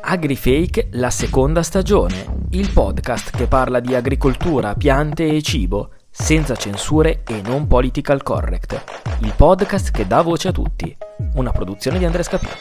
[0.00, 7.22] AgriFake la seconda stagione, il podcast che parla di agricoltura, piante e cibo, senza censure
[7.26, 8.82] e non political correct.
[9.20, 10.96] Il podcast che dà voce a tutti.
[11.34, 12.52] Una produzione di Andrea Scapino.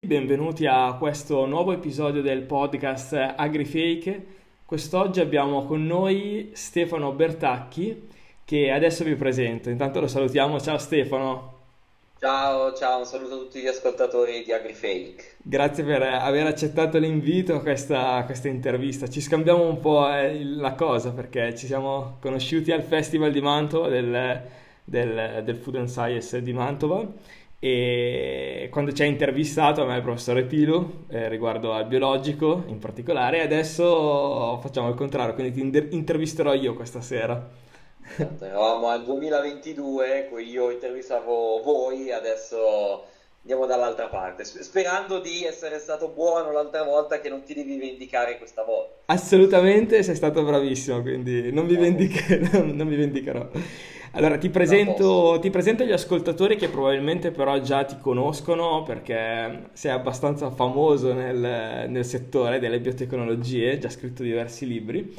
[0.00, 4.26] Benvenuti a questo nuovo episodio del podcast AgriFake.
[4.64, 8.12] Quest'oggi abbiamo con noi Stefano Bertacchi
[8.44, 9.70] che adesso vi presento.
[9.70, 10.60] Intanto lo salutiamo.
[10.60, 11.52] Ciao Stefano.
[12.18, 15.36] Ciao, ciao, un saluto a tutti gli ascoltatori di AgriFake.
[15.42, 19.08] Grazie per aver accettato l'invito a questa, questa intervista.
[19.08, 23.88] Ci scambiamo un po' eh, la cosa perché ci siamo conosciuti al Festival di Mantova
[23.88, 24.40] del,
[24.84, 27.06] del, del Food and Science di Mantova
[27.58, 32.78] e quando ci ha intervistato a me il professore Pilu eh, riguardo al biologico in
[32.78, 37.63] particolare adesso facciamo il contrario, quindi ti intervisterò io questa sera.
[38.40, 43.04] Eravamo al 2022, cui io intervistavo voi, adesso
[43.40, 48.38] andiamo dall'altra parte, sperando di essere stato buono l'altra volta che non ti devi vendicare
[48.38, 49.02] questa volta.
[49.06, 53.48] Assolutamente, sei stato bravissimo, quindi non mi, vendic- non mi vendicherò.
[54.12, 59.90] Allora, ti presento, ti presento gli ascoltatori che probabilmente però già ti conoscono perché sei
[59.90, 65.14] abbastanza famoso nel, nel settore delle biotecnologie, già scritto diversi libri.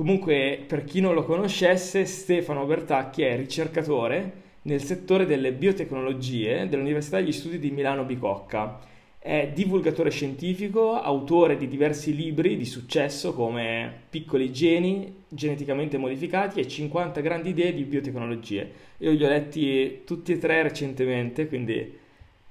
[0.00, 7.18] Comunque, per chi non lo conoscesse, Stefano Bertacchi è ricercatore nel settore delle biotecnologie dell'Università
[7.18, 8.80] degli Studi di Milano Bicocca.
[9.18, 16.66] È divulgatore scientifico, autore di diversi libri di successo come Piccoli geni, geneticamente modificati e
[16.66, 18.72] 50 grandi idee di biotecnologie.
[19.00, 21.98] Io li ho letti tutti e tre recentemente, quindi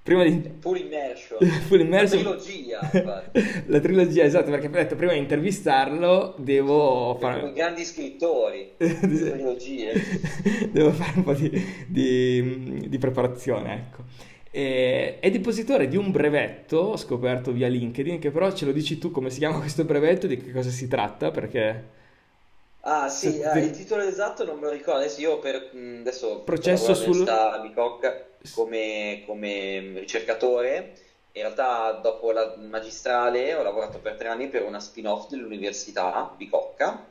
[0.09, 0.51] prima di...
[0.59, 1.39] Full immersion.
[1.67, 2.23] Full immersion.
[2.23, 3.31] La trilogia.
[3.67, 7.41] la trilogia, esatto, perché ho detto prima di intervistarlo devo fare...
[7.41, 8.71] Come grandi scrittori.
[8.77, 9.93] trilogie.
[10.71, 11.51] devo fare un po' di,
[11.87, 14.03] di, di preparazione, ecco.
[14.51, 19.11] E, è depositore di un brevetto, scoperto via LinkedIn, che però ce lo dici tu
[19.11, 21.97] come si chiama questo brevetto, di che cosa si tratta, perché...
[22.81, 25.71] Ah sì, ah, il titolo esatto non me lo ricordo, adesso io per...
[25.73, 27.29] adesso processo sul...
[27.61, 30.93] Bicocca come, come ricercatore.
[31.31, 37.05] In realtà dopo la magistrale ho lavorato per tre anni per una spin-off dell'Università Bicocca,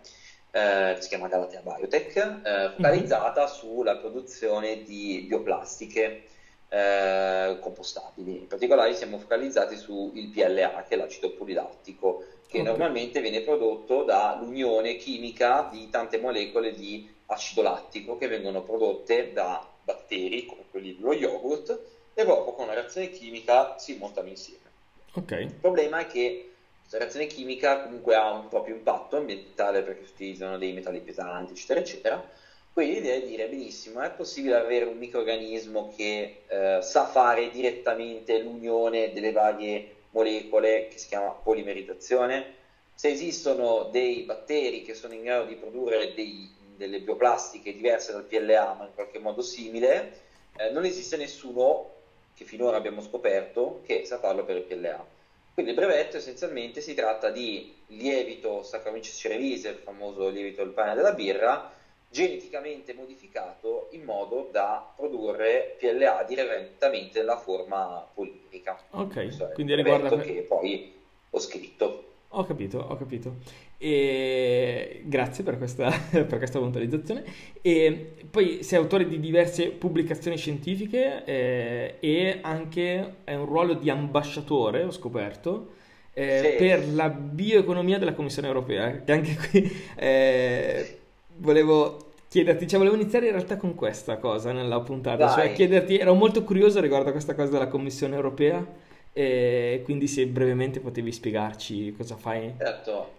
[0.51, 3.53] eh, che si chiama Galatea Biotech, eh, focalizzata mm-hmm.
[3.53, 6.25] sulla produzione di bioplastiche
[6.69, 8.39] eh, compostabili.
[8.39, 14.97] In particolare siamo focalizzati sul PLA, che è l'acido polilattico, che normalmente viene prodotto dall'unione
[14.97, 21.13] chimica di tante molecole di acido lattico che vengono prodotte da batteri, come quelli dello
[21.13, 21.79] yogurt,
[22.15, 24.65] e dopo con una reazione chimica si montano insieme.
[25.13, 25.45] Okay.
[25.45, 30.13] Il problema è che questa reazione chimica comunque ha un proprio impatto ambientale perché si
[30.13, 32.31] utilizzano dei metalli pesanti, eccetera, eccetera.
[32.73, 38.41] Quindi l'idea è dire, benissimo, è possibile avere un microorganismo che eh, sa fare direttamente
[38.41, 42.55] l'unione delle varie molecole, che si chiama polimerizzazione?
[42.95, 48.25] Se esistono dei batteri che sono in grado di produrre dei delle bioplastiche diverse dal
[48.25, 50.21] PLA ma in qualche modo simile,
[50.57, 51.97] eh, non esiste nessuno
[52.35, 55.05] che finora abbiamo scoperto che sa farlo per il PLA.
[55.53, 60.95] Quindi il brevetto essenzialmente si tratta di lievito Saccharomyces cerevisiae, il famoso lievito del pane
[60.95, 61.73] della birra,
[62.11, 68.79] geneticamente modificato in modo da produrre PLA direttamente nella forma polimerica.
[68.91, 70.93] Ok, quindi riguarda che poi
[71.31, 72.05] ho scritto.
[72.33, 73.37] Ho capito, ho capito.
[73.79, 77.25] E grazie per questa, per questa puntualizzazione.
[77.63, 83.89] E poi sei autore di diverse pubblicazioni scientifiche eh, e anche hai un ruolo di
[83.89, 85.73] ambasciatore, ho scoperto,
[86.13, 86.65] eh, sì.
[86.65, 89.03] per la bioeconomia della Commissione europea.
[89.03, 90.99] Che anche qui eh,
[91.39, 95.47] volevo chiederti, cioè volevo iniziare in realtà con questa cosa nella puntata, cioè Vai.
[95.47, 98.65] cioè chiederti, ero molto curioso riguardo a questa cosa della Commissione europea
[99.13, 102.55] e quindi se brevemente potevi spiegarci cosa fai.
[102.59, 103.11] Certo,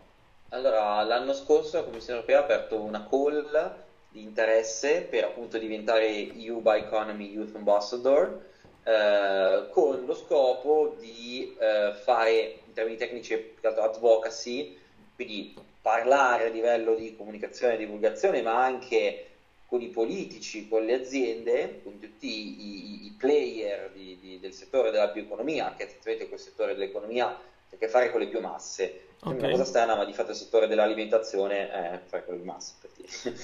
[0.50, 3.76] allora l'anno scorso la Commissione Europea ha aperto una call
[4.12, 8.48] di interesse per appunto diventare EU Bioeconomy Youth Ambassador
[8.84, 14.78] eh, con lo scopo di eh, fare in termini tecnici advocacy,
[15.16, 15.54] quindi
[15.90, 19.26] parlare a livello di comunicazione e divulgazione, ma anche
[19.66, 24.92] con i politici, con le aziende, con tutti i, i player di, di, del settore
[24.92, 29.09] della bioeconomia, che è esattamente quel settore dell'economia a che fare con le biomasse.
[29.22, 29.38] Okay.
[29.38, 32.76] Una cosa strana, ma di fatto il settore dell'alimentazione è fare con le biomasse.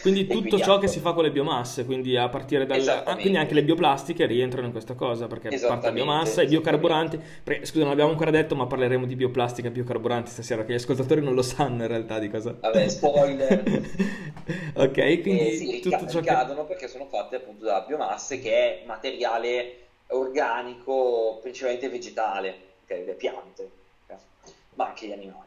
[0.01, 2.87] Quindi tutto quindi ciò che si fa con le biomasse, quindi a partire dal...
[2.87, 7.19] Ah, quindi anche le bioplastiche rientrano in questa cosa, perché parte la biomassa, i biocarburanti...
[7.43, 10.75] Perché, scusa, non l'abbiamo ancora detto, ma parleremo di bioplastica e biocarburanti stasera, che gli
[10.75, 12.55] ascoltatori non lo sanno in realtà di cosa...
[12.57, 13.63] Vabbè, spoiler!
[14.75, 15.49] ok, quindi...
[15.49, 16.67] Eh, sì, tutto ric- ciò ricadono che...
[16.67, 22.55] perché sono fatte appunto da biomasse, che è materiale organico, principalmente vegetale,
[22.85, 23.69] okay, le piante,
[24.05, 24.17] okay?
[24.75, 25.44] ma anche gli animali.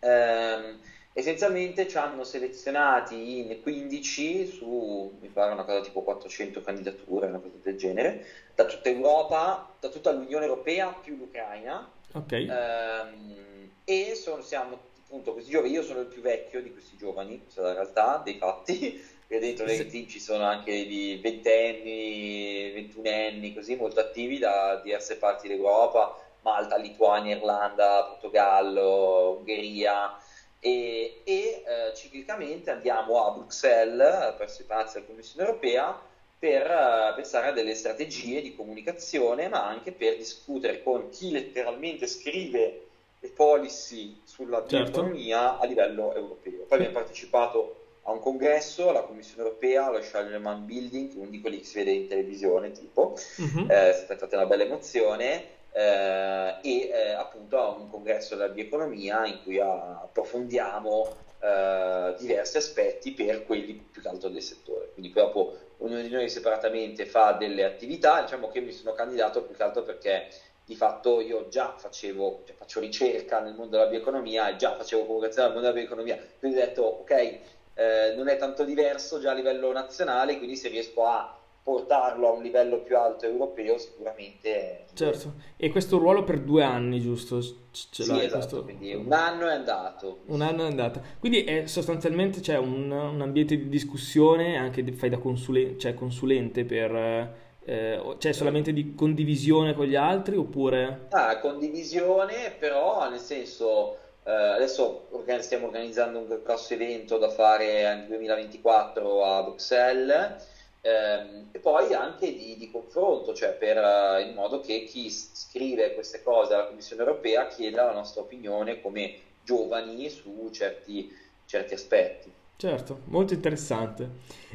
[0.00, 0.80] Ehm,
[1.12, 7.38] essenzialmente ci hanno selezionati in 15 su, mi pare una cosa tipo 400 candidature, una
[7.38, 8.24] cosa del genere,
[8.54, 11.88] da tutta Europa, da tutta l'Unione Europea più l'Ucraina.
[12.12, 12.32] Ok.
[12.32, 17.42] Ehm, e sono, siamo appunto questi giovani, io sono il più vecchio di questi giovani,
[17.42, 22.70] questa è la realtà dei fatti, perché dentro le team ci sono anche di ventenni,
[22.72, 30.16] ventunenni, così molto attivi da diverse parti d'Europa, Malta, Lituania, Irlanda, Portogallo, Ungheria
[30.58, 36.08] e, e eh, ciclicamente andiamo a Bruxelles, presso i palazzi della Commissione europea,
[36.40, 42.06] per uh, pensare a delle strategie di comunicazione, ma anche per discutere con chi letteralmente
[42.06, 42.86] scrive
[43.18, 45.00] le policy sulla certo.
[45.02, 46.64] a livello europeo.
[46.64, 51.58] Poi abbiamo partecipato a un congresso alla Commissione europea, allo Charlemagne Building, uno di quelli
[51.58, 53.66] che si vede in televisione, tipo, uh-huh.
[53.68, 59.26] eh, è stata una bella emozione eh, e eh, appunto a un congresso della bioeconomia
[59.26, 64.90] in cui approfondiamo eh, diversi aspetti per quelli più che altro del settore.
[64.92, 69.54] Quindi dopo ognuno di noi separatamente fa delle attività, diciamo che mi sono candidato più
[69.54, 70.28] che altro perché
[70.64, 75.04] di fatto io già facevo, cioè faccio ricerca nel mondo della bioeconomia e già facevo
[75.04, 77.38] comunicazione nel mondo della bioeconomia, quindi ho detto ok,
[77.74, 81.39] eh, non è tanto diverso già a livello nazionale, quindi se riesco a
[81.70, 85.34] portarlo a un livello più alto europeo sicuramente certo.
[85.56, 87.40] E questo ruolo per due anni giusto?
[87.40, 88.64] Ce sì esatto questo...
[88.64, 90.20] quindi un anno è andato.
[90.26, 95.08] Un anno è andato quindi è sostanzialmente c'è un, un ambiente di discussione anche fai
[95.08, 95.78] da consule...
[95.78, 101.06] cioè consulente per eh, c'è solamente di condivisione con gli altri oppure?
[101.10, 105.08] Ah condivisione però nel senso eh, adesso
[105.38, 112.56] stiamo organizzando un grosso evento da fare nel 2024 a Bruxelles e poi anche di,
[112.56, 117.46] di confronto, cioè per, uh, in modo che chi scrive queste cose alla Commissione europea
[117.48, 122.32] chieda la nostra opinione come giovani su certi, certi aspetti.
[122.56, 124.08] Certo, molto interessante.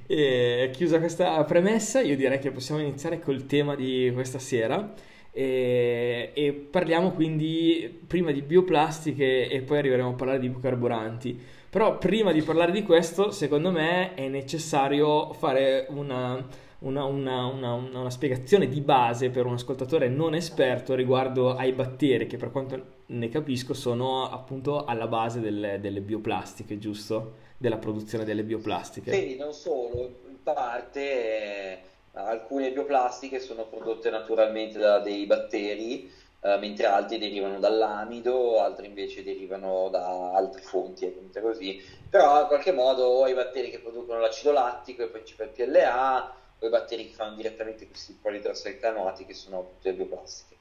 [0.08, 4.94] E chiusa questa premessa, io direi che possiamo iniziare col tema di questa sera.
[5.32, 11.42] E, e, parliamo quindi prima di bioplastiche e poi arriveremo a parlare di biocarburanti.
[11.76, 16.42] Però prima di parlare di questo, secondo me è necessario fare una,
[16.80, 22.38] una, una, una, spiegazione di base per un ascoltatore non esperto riguardo ai batteri, che
[22.38, 27.34] per quanto ne capisco sono appunto alla base delle, delle bioplastiche, giusto?
[27.58, 29.12] Della produzione delle bioplastiche.
[29.12, 31.80] Sì, non solo, in parte eh,
[32.14, 36.10] alcune bioplastiche sono prodotte naturalmente da dei batteri
[36.42, 41.82] eh, mentre altri derivano dall'amido, altri invece derivano da altre fonti, è così.
[42.10, 46.36] Però in qualche modo i batteri che producono l'acido lattico e poi c'è il PLA,
[46.60, 50.56] o i batteri che fanno direttamente questi polidrosalcanoati che sono tutte le bioplastiche.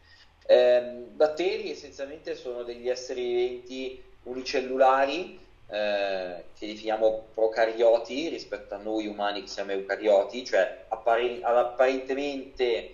[0.47, 5.39] Eh, batteri essenzialmente sono degli esseri viventi unicellulari
[5.69, 12.94] eh, che definiamo procarioti rispetto a noi umani che siamo eucarioti, cioè appare- apparentemente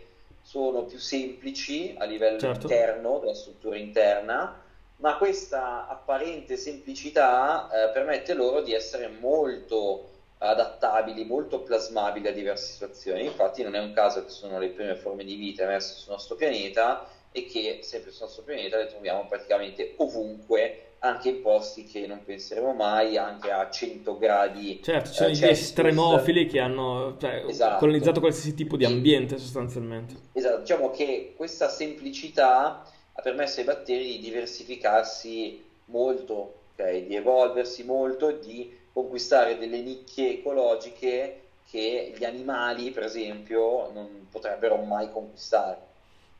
[0.50, 2.66] sono più semplici a livello certo.
[2.66, 4.60] interno, della struttura interna,
[4.96, 10.08] ma questa apparente semplicità eh, permette loro di essere molto
[10.38, 13.26] adattabili, molto plasmabili a diverse situazioni.
[13.26, 16.34] Infatti non è un caso che sono le prime forme di vita emerse sul nostro
[16.34, 22.06] pianeta e che sempre sul nostro pianeta le troviamo praticamente ovunque anche in posti che
[22.06, 24.80] non penseremo mai, anche a 100 gradi.
[24.82, 27.78] Certo, ci sono eh, gli estremofili che hanno cioè, esatto.
[27.78, 30.14] colonizzato qualsiasi tipo di ambiente sostanzialmente.
[30.32, 37.06] Esatto, diciamo che questa semplicità ha permesso ai batteri di diversificarsi molto, okay?
[37.06, 41.40] di evolversi molto di conquistare delle nicchie ecologiche
[41.70, 45.88] che gli animali, per esempio, non potrebbero mai conquistare.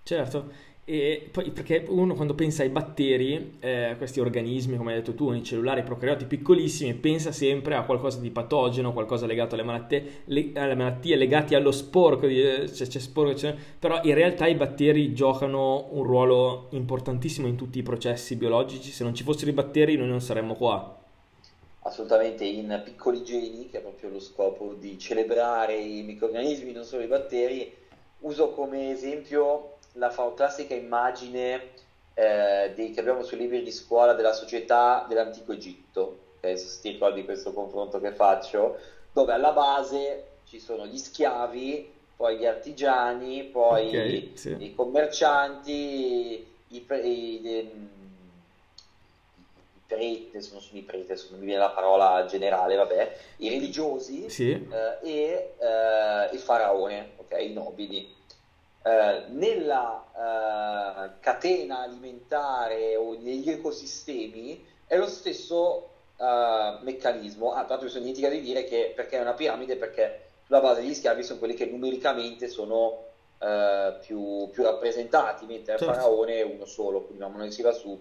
[0.02, 0.50] Certo,
[0.90, 5.28] e poi perché uno quando pensa ai batteri, eh, questi organismi, come hai detto tu,
[5.28, 10.75] unicellulari, procarioti piccolissimi, pensa sempre a qualcosa di patogeno, qualcosa legato alle malattie, le, alle
[10.75, 15.90] malattie legate allo sporco, eh, c'è, c'è sporco, c'è, però in realtà i batteri giocano
[15.92, 20.09] un ruolo importantissimo in tutti i processi biologici, se non ci fossero i batteri noi
[20.09, 20.99] non saremmo qua.
[21.82, 27.04] Assolutamente in piccoli geni, che è proprio lo scopo di celebrare i microrganismi, non solo
[27.04, 27.73] i batteri,
[28.23, 31.70] uso come esempio la classica immagine
[32.14, 36.90] eh, dei, che abbiamo sui libri di scuola della società dell'antico Egitto, adesso se ti
[36.90, 38.78] ricordi questo confronto che faccio,
[39.12, 44.56] dove alla base ci sono gli schiavi, poi gli artigiani, poi okay, sì.
[44.59, 47.88] i commercianti, i, i, i,
[49.87, 54.50] preti, sono i preti, adesso non mi viene la parola generale, vabbè, i religiosi sì.
[54.50, 58.18] eh, e eh, il faraone, ok, i nobili.
[58.82, 67.52] Eh, nella eh, catena alimentare o negli ecosistemi è lo stesso eh, meccanismo.
[67.52, 70.60] Ah, tra l'altro mi sono dimenticato di dire che perché è una piramide, perché sulla
[70.60, 73.04] base degli schiavi sono quelli che numericamente sono
[73.38, 75.84] eh, più, più, rappresentati, mentre certo.
[75.84, 77.99] il faraone è uno solo, quindi mano si va su.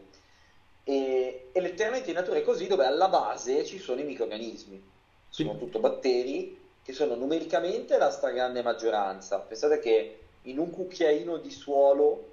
[0.84, 4.82] E, e letteralmente in natura è così, dove alla base ci sono i microrganismi,
[5.28, 5.58] sono sì.
[5.58, 9.40] tutto batteri che sono numericamente la stragrande maggioranza.
[9.40, 12.26] Pensate che in un cucchiaino di suolo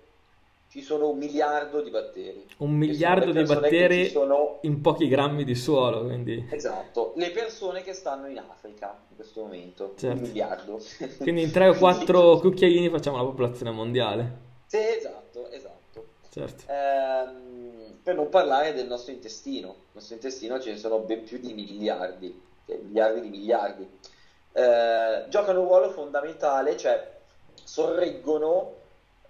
[0.69, 2.47] ci sono un miliardo di batteri.
[2.59, 4.59] Un miliardo di batteri sono...
[4.63, 6.49] in pochi grammi di suolo, quindi...
[6.51, 10.17] Esatto, le persone che stanno in Africa in questo momento, certo.
[10.17, 10.81] un miliardo.
[11.19, 14.45] Quindi in 3 o 4 cucchiaini facciamo la popolazione mondiale.
[14.67, 15.75] Sì, esatto, esatto.
[16.29, 16.65] Certo.
[16.71, 19.69] Ehm, per non parlare del nostro intestino.
[19.69, 23.89] Nel nostro intestino ce ne sono ben più di miliardi, cioè miliardi di miliardi.
[24.53, 27.16] Eh, giocano un ruolo fondamentale, cioè
[27.63, 28.75] sorreggono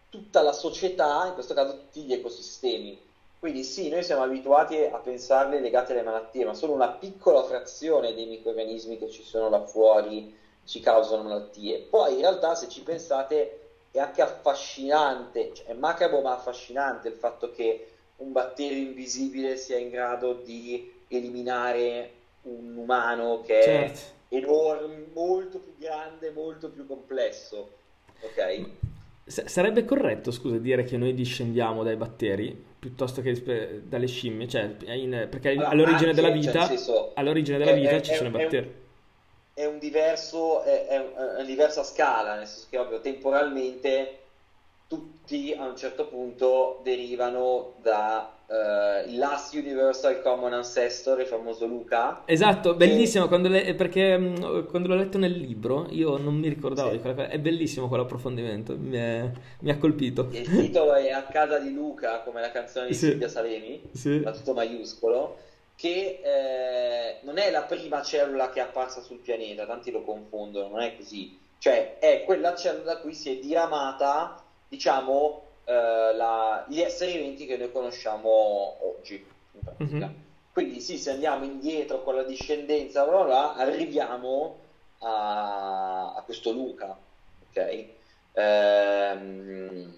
[0.08, 2.98] tutta la società, in questo caso tutti gli ecosistemi.
[3.38, 8.14] Quindi sì, noi siamo abituati a pensarle legate alle malattie, ma solo una piccola frazione
[8.14, 11.78] dei microrganismi che ci sono là fuori ci causano malattie.
[11.78, 17.14] Poi in realtà se ci pensate è anche affascinante, cioè è macabro ma affascinante il
[17.14, 22.10] fatto che un batterio invisibile sia in grado di eliminare
[22.42, 24.00] un umano che certo.
[24.28, 27.84] è enorme, molto più grande, molto più complesso.
[28.20, 28.84] Ok?
[29.26, 35.26] sarebbe corretto, scusa, dire che noi discendiamo dai batteri piuttosto che dalle scimmie, cioè, in,
[35.28, 38.28] perché allora, all'origine, della cioè, vita, cioè, senso, all'origine della vita, è, ci è, sono
[38.28, 38.74] i batteri.
[39.52, 40.98] È un, diverso, è, è
[41.38, 44.18] una diversa scala, nel senso che ovvio temporalmente
[44.86, 51.66] tutti a un certo punto derivano da uh, il Last Universal Common Ancestor, il famoso
[51.66, 52.22] Luca.
[52.24, 53.28] Esatto, bellissimo, che...
[53.28, 53.74] quando le...
[53.74, 56.96] perché mh, quando l'ho letto nel libro io non mi ricordavo sì.
[56.96, 59.30] di quella cosa, è bellissimo quell'approfondimento, mi, è...
[59.60, 60.28] mi ha colpito.
[60.30, 63.06] Il titolo è A casa di Luca, come la canzone di sì.
[63.06, 64.20] Silvia Salemi, sì.
[64.20, 65.38] da tutto maiuscolo,
[65.76, 70.68] che eh, non è la prima cellula che è apparsa sul pianeta, tanti lo confondono,
[70.68, 71.38] non è così.
[71.58, 77.56] Cioè, è quella cellula da cui si è diramata, diciamo, la, gli esseri viventi che
[77.56, 79.24] noi conosciamo oggi.
[79.82, 80.02] Mm-hmm.
[80.52, 84.58] Quindi sì, se andiamo indietro con la discendenza, bla bla, arriviamo
[85.00, 86.96] a, a, questo Luca.
[87.48, 87.84] Ok?
[88.32, 89.94] Ehm,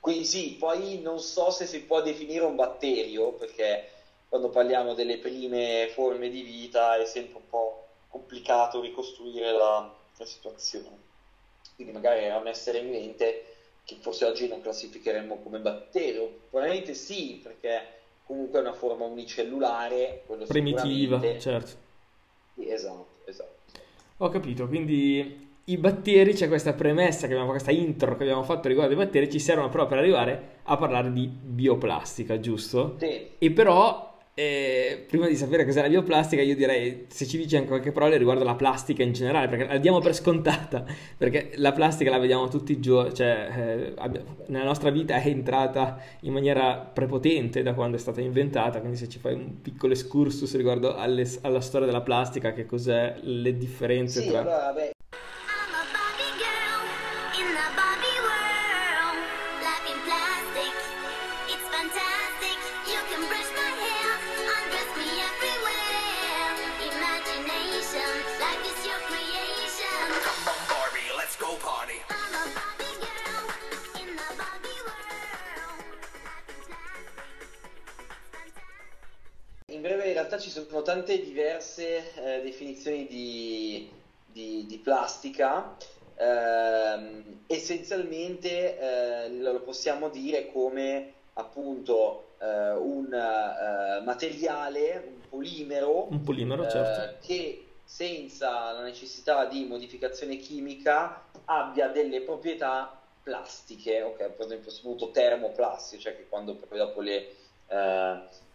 [0.00, 3.88] quindi sì, poi non so se si può definire un batterio, perché
[4.28, 10.24] quando parliamo delle prime forme di vita è sempre un po' complicato ricostruire la, la
[10.24, 11.10] situazione.
[11.74, 13.51] Quindi magari era un essere vivente
[13.84, 20.24] che forse oggi non classificheremmo come batterio, probabilmente sì, perché comunque è una forma unicellulare,
[20.46, 21.70] primitiva, certo.
[22.54, 23.60] Sì, esatto, esatto.
[24.18, 28.68] Ho capito, quindi i batteri, c'è questa premessa, che abbiamo, questa intro che abbiamo fatto
[28.68, 32.96] riguardo ai batteri, ci servono proprio per arrivare a parlare di bioplastica, giusto?
[32.98, 33.30] Sì.
[33.38, 37.68] E però e prima di sapere cos'è la bioplastica, io direi se ci dici anche
[37.68, 40.84] qualche parola riguardo la plastica in generale, perché la diamo per scontata,
[41.18, 45.98] perché la plastica la vediamo tutti i giorni, cioè eh, nella nostra vita è entrata
[46.20, 50.56] in maniera prepotente da quando è stata inventata, quindi se ci fai un piccolo excursus
[50.56, 54.72] riguardo alle, alla storia della plastica, che cos'è, le differenze sì, tra...
[80.32, 83.90] Allora, beh, sono tante diverse eh, definizioni di,
[84.26, 85.76] di, di plastica.
[86.14, 96.22] Eh, essenzialmente eh, lo possiamo dire come appunto eh, un eh, materiale, un polimero, un
[96.22, 97.02] polimero certo.
[97.02, 104.16] Eh, che senza la necessità di modificazione chimica abbia delle proprietà plastiche, ok?
[104.30, 107.34] Per esempio, soprattutto termoplastiche, cioè che quando poi dopo le,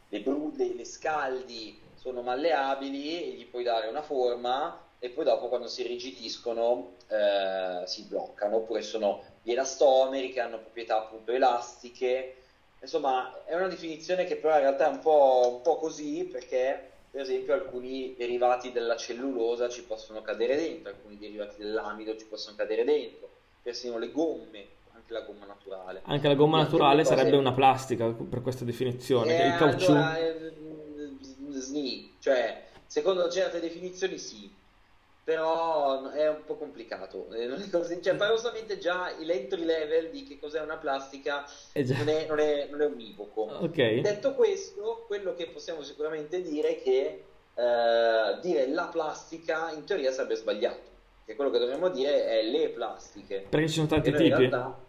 [0.09, 5.67] le brulli, le scaldi sono malleabili, gli puoi dare una forma e poi dopo quando
[5.67, 12.35] si rigidiscono eh, si bloccano, oppure sono gli elastomeri che hanno proprietà appunto elastiche.
[12.79, 16.89] Insomma, è una definizione che però in realtà è un po', un po' così perché,
[17.11, 22.55] per esempio, alcuni derivati della cellulosa ci possono cadere dentro, alcuni derivati dell'amido ci possono
[22.55, 23.29] cadere dentro,
[23.61, 24.67] persino le gomme,
[25.07, 26.01] anche la gomma naturale.
[26.03, 27.15] Anche la gomma naturale cose...
[27.15, 29.91] sarebbe una plastica per questa definizione, eh, il caucciù.
[29.91, 30.53] Allora, eh,
[31.51, 34.53] sni, cioè, secondo certe definizioni sì,
[35.23, 37.27] però è un po' complicato.
[37.31, 38.01] Eh.
[38.01, 42.67] Cioè, paradossalmente già l'entry level di che cos'è una plastica è non, è, non, è,
[42.69, 43.63] non, è, univoco.
[43.63, 44.01] Okay.
[44.01, 47.23] Detto questo, quello che possiamo sicuramente dire è che
[47.55, 50.95] eh, dire la plastica in teoria sarebbe sbagliato.
[51.25, 53.45] Che quello che dovremmo dire è le plastiche.
[53.49, 54.27] Perché ci sono tanti tipi.
[54.27, 54.85] In realtà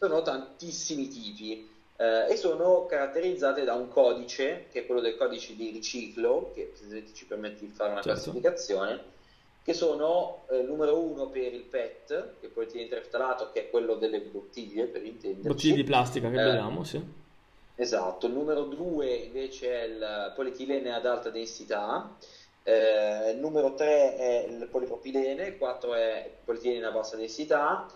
[0.00, 1.68] sono tantissimi tipi.
[1.96, 6.72] Eh, e sono caratterizzate da un codice, che è quello del codice di riciclo, che
[7.12, 8.22] ci permette di fare una certo.
[8.22, 9.02] classificazione,
[9.62, 13.70] che sono eh, numero uno per il PET, che è il polietilenio tereftalato, che è
[13.70, 15.46] quello delle bottiglie, per intenderci.
[15.46, 17.18] Bottiglie di plastica che eh, vediamo, sì.
[17.74, 22.16] Esatto, il numero due invece è il polietilene ad alta densità,
[22.62, 27.86] eh, il numero tre è il polipropilene, il 4 è il polietilene a bassa densità,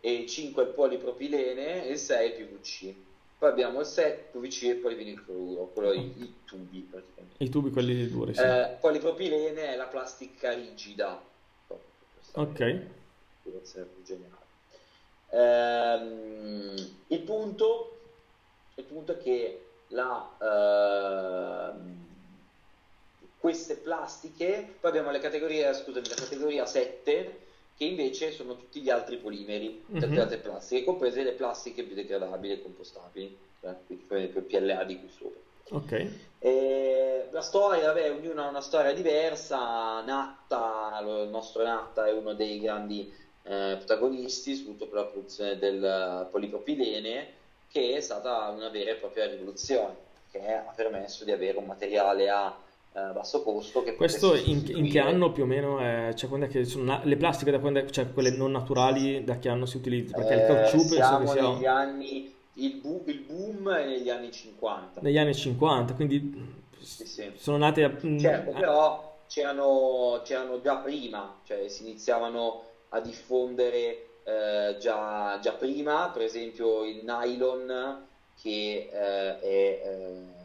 [0.00, 2.94] e il 5 è il polipropilene e il 6 è il PVC.
[3.38, 7.42] Poi abbiamo il 7, PVC e polivinilcloruro, quello i, i, tubi praticamente.
[7.42, 8.40] I tubi quelli duri, sì.
[8.40, 11.22] Eh, polipropilene è la plastica rigida.
[12.32, 12.58] Ok.
[14.02, 14.46] generale.
[15.30, 16.74] Ehm,
[17.08, 17.98] il, punto,
[18.74, 21.78] il punto è che la, eh,
[23.38, 27.46] queste plastiche, poi abbiamo le categorie, scusami, la categoria 7
[27.78, 30.14] che invece sono tutti gli altri polimeri, tutte mm-hmm.
[30.16, 35.38] le altre plastiche, comprese le plastiche biodegradabili e compostabili, cioè il PLA di qui sopra.
[35.70, 36.10] Ok.
[36.40, 40.00] E la storia, vabbè, ognuno ha una storia diversa.
[40.00, 43.12] Natta, il nostro Natta è uno dei grandi
[43.44, 47.32] eh, protagonisti, soprattutto per la produzione del polipropilene,
[47.70, 49.94] che è stata una vera e propria rivoluzione,
[50.32, 52.58] che ha permesso di avere un materiale a
[52.92, 53.82] a basso costo.
[53.82, 56.84] Che Questo in, in, che anno più o meno è, cioè quando è che sono
[56.84, 60.24] na- le plastiche da quando è, cioè quelle non naturali da che anno si utilizzano?
[60.24, 61.48] Perché eh, il caucciù penso che sia...
[61.48, 65.00] negli anni, il, bu- il, boom è negli anni 50.
[65.02, 67.30] Negli anni 50, quindi sì, sì.
[67.36, 67.84] sono nate...
[67.84, 67.92] A...
[68.04, 75.52] Mm, certo, però c'erano, c'erano, già prima, cioè si iniziavano a diffondere eh, già, già,
[75.52, 78.06] prima, per esempio il nylon
[78.40, 80.37] che eh, è eh,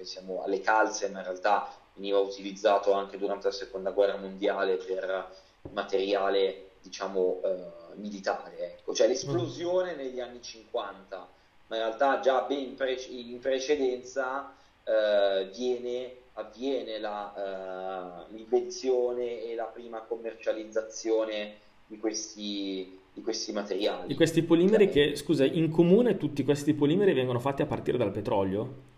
[0.00, 5.30] pensiamo alle calze, ma in realtà veniva utilizzato anche durante la seconda guerra mondiale per
[5.72, 8.78] materiale, diciamo, eh, militare.
[8.78, 8.94] Ecco.
[8.94, 11.28] Cioè l'esplosione negli anni 50,
[11.66, 19.54] ma in realtà già ben pre- in precedenza eh, viene, avviene la, uh, l'invenzione e
[19.54, 24.06] la prima commercializzazione di questi, di questi materiali.
[24.06, 27.98] Di questi polimeri cioè, che, scusa, in comune tutti questi polimeri vengono fatti a partire
[27.98, 28.88] dal petrolio?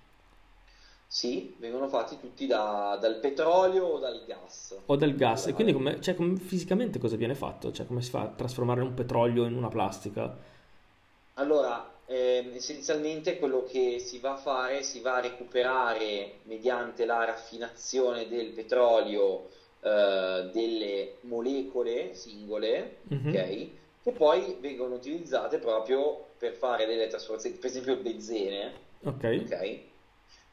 [1.13, 4.75] Sì, vengono fatti tutti da, dal petrolio o dal gas.
[4.87, 5.47] O dal gas.
[5.47, 7.71] E quindi come, cioè, come, fisicamente cosa viene fatto?
[7.71, 10.35] Cioè come si fa a trasformare un petrolio in una plastica?
[11.35, 17.27] Allora, eh, essenzialmente quello che si va a fare, si va a recuperare mediante la
[17.27, 19.51] raffinazione del petrolio
[19.83, 23.29] eh, delle molecole singole, mm-hmm.
[23.29, 23.69] ok?
[24.03, 28.73] Che poi vengono utilizzate proprio per fare delle trasformazioni, per esempio benzene.
[29.05, 29.43] Ok.
[29.45, 29.91] okay?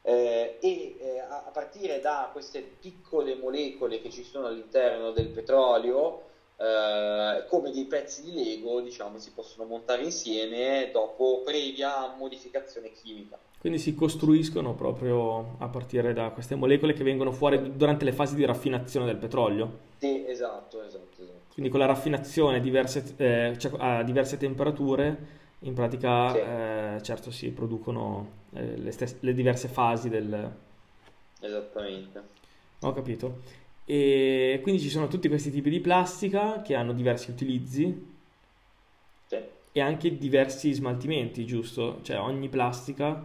[0.02, 6.22] Eh, e eh, a partire da queste piccole molecole che ci sono all'interno del petrolio,
[6.56, 13.38] eh, come dei pezzi di Lego, diciamo, si possono montare insieme dopo previa modificazione chimica.
[13.58, 18.34] Quindi si costruiscono proprio a partire da queste molecole che vengono fuori durante le fasi
[18.34, 19.88] di raffinazione del petrolio.
[19.98, 21.22] Sì, esatto, esatto.
[21.22, 21.38] esatto.
[21.52, 26.38] Quindi con la raffinazione diverse, eh, cioè a diverse temperature in pratica, sì.
[26.38, 30.52] eh, certo, si producono eh, le, stesse, le, diverse fasi del...
[31.40, 32.22] Esattamente.
[32.80, 33.42] Ho capito.
[33.84, 38.16] E quindi ci sono tutti questi tipi di plastica che hanno diversi utilizzi
[39.26, 39.36] sì.
[39.72, 41.98] e anche diversi smaltimenti, giusto?
[42.02, 43.22] Cioè ogni plastica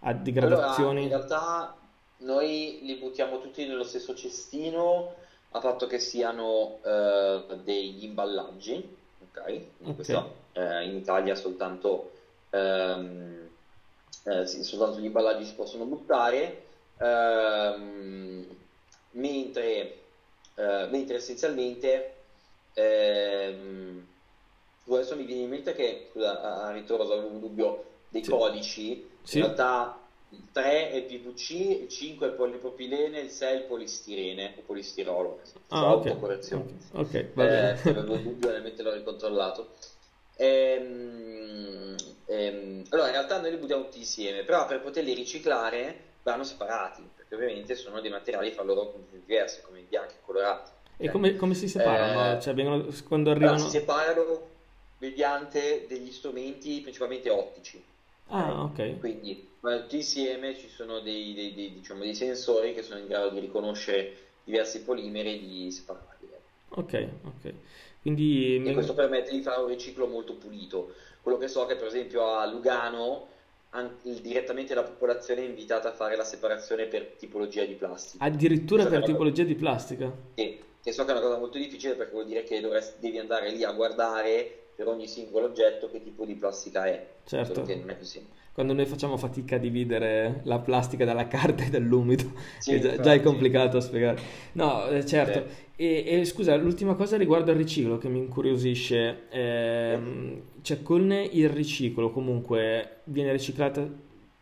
[0.00, 1.00] ha degradazioni.
[1.00, 1.76] Allora, in realtà
[2.18, 5.14] noi li buttiamo tutti nello stesso cestino
[5.50, 8.96] a patto che siano eh, degli imballaggi
[9.40, 9.62] ok?
[9.80, 9.94] okay.
[9.94, 12.10] Questo, eh, in Italia soltanto,
[12.50, 13.48] ehm,
[14.24, 16.62] eh, sì, soltanto gli imballaggi si possono buttare,
[16.98, 18.46] ehm,
[19.10, 19.98] mentre,
[20.54, 22.12] eh, mentre essenzialmente
[22.74, 24.06] ehm,
[24.94, 28.30] adesso mi viene in mente che, scusa, a, ritroso avevo un dubbio, dei sì.
[28.30, 29.38] codici, sì.
[29.38, 29.98] in realtà
[30.30, 31.50] il 3 è il PVC,
[31.82, 35.40] il 5 è il polipropilene, il 6 è il polistirene o polistirolo.
[35.68, 36.18] Ah, ok.
[36.18, 36.64] Correzione.
[36.92, 37.82] Ok, va bene.
[37.82, 39.70] Eh, avevo dubbio, ovviamente l'ho ricontrollato.
[40.36, 46.44] Ehm, ehm, allora, in realtà noi li buttiamo tutti insieme, però per poterli riciclare vanno
[46.44, 50.70] separati, perché ovviamente sono dei materiali fra loro diversi, come i bianchi e colorati.
[50.98, 52.36] E come, come si separano?
[52.36, 53.58] Eh, cioè, vengono, quando arrivano...
[53.58, 54.56] si separano
[54.98, 57.82] mediante degli strumenti principalmente ottici.
[58.28, 58.98] Ah, ok.
[58.98, 63.06] Quindi vanno tutti insieme, ci sono dei, dei- dei, diciamo, dei sensori che sono in
[63.06, 64.12] grado di riconoscere
[64.44, 66.28] diversi polimeri e di separarli.
[66.70, 67.52] Ok, ok.
[68.02, 68.62] Quindi...
[68.64, 70.92] E questo permette di fare un riciclo molto pulito.
[71.20, 73.26] Quello che so è che per esempio a Lugano
[73.70, 78.24] an- direttamente la popolazione è invitata a fare la separazione per tipologia di plastica.
[78.24, 80.12] Addirittura per cosa- tipologia di plastica?
[80.34, 83.18] Che, che so che è una cosa molto difficile perché vuol dire che dovresti- devi
[83.18, 87.04] andare lì a guardare per ogni singolo oggetto che tipo di plastica è.
[87.24, 87.64] Certo.
[87.66, 88.24] È così.
[88.52, 93.12] Quando noi facciamo fatica a dividere la plastica dalla carta e dall'umido, Sì, già, già
[93.12, 94.20] è complicato a spiegare.
[94.52, 95.44] No, eh, certo.
[95.74, 101.48] E, e scusa, l'ultima cosa riguardo al riciclo che mi incuriosisce, ehm, cioè con il
[101.48, 103.84] riciclo comunque viene riciclata,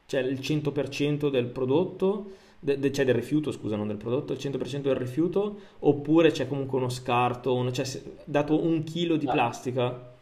[0.05, 4.38] cioè il 100% del prodotto, de- de- cioè del rifiuto, scusa, non del prodotto, il
[4.38, 7.87] 100% del rifiuto, oppure c'è comunque uno scarto, uno- cioè
[8.27, 9.33] dato un chilo di No.
[9.33, 10.12] plastica?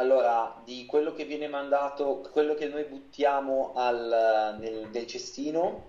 [0.00, 5.86] Allora, di quello che viene mandato, quello che noi buttiamo al- nel, nel cestino,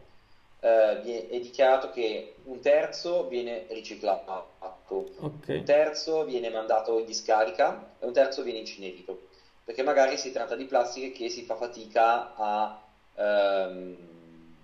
[0.60, 4.48] eh, è dichiarato che un terzo viene riciclato,
[4.90, 9.28] un Ok, terzo viene mandato in discarica e un terzo viene incenerito,
[9.64, 12.84] perché magari si tratta di plastiche che si fa fatica a
[13.16, 14.56] ehm,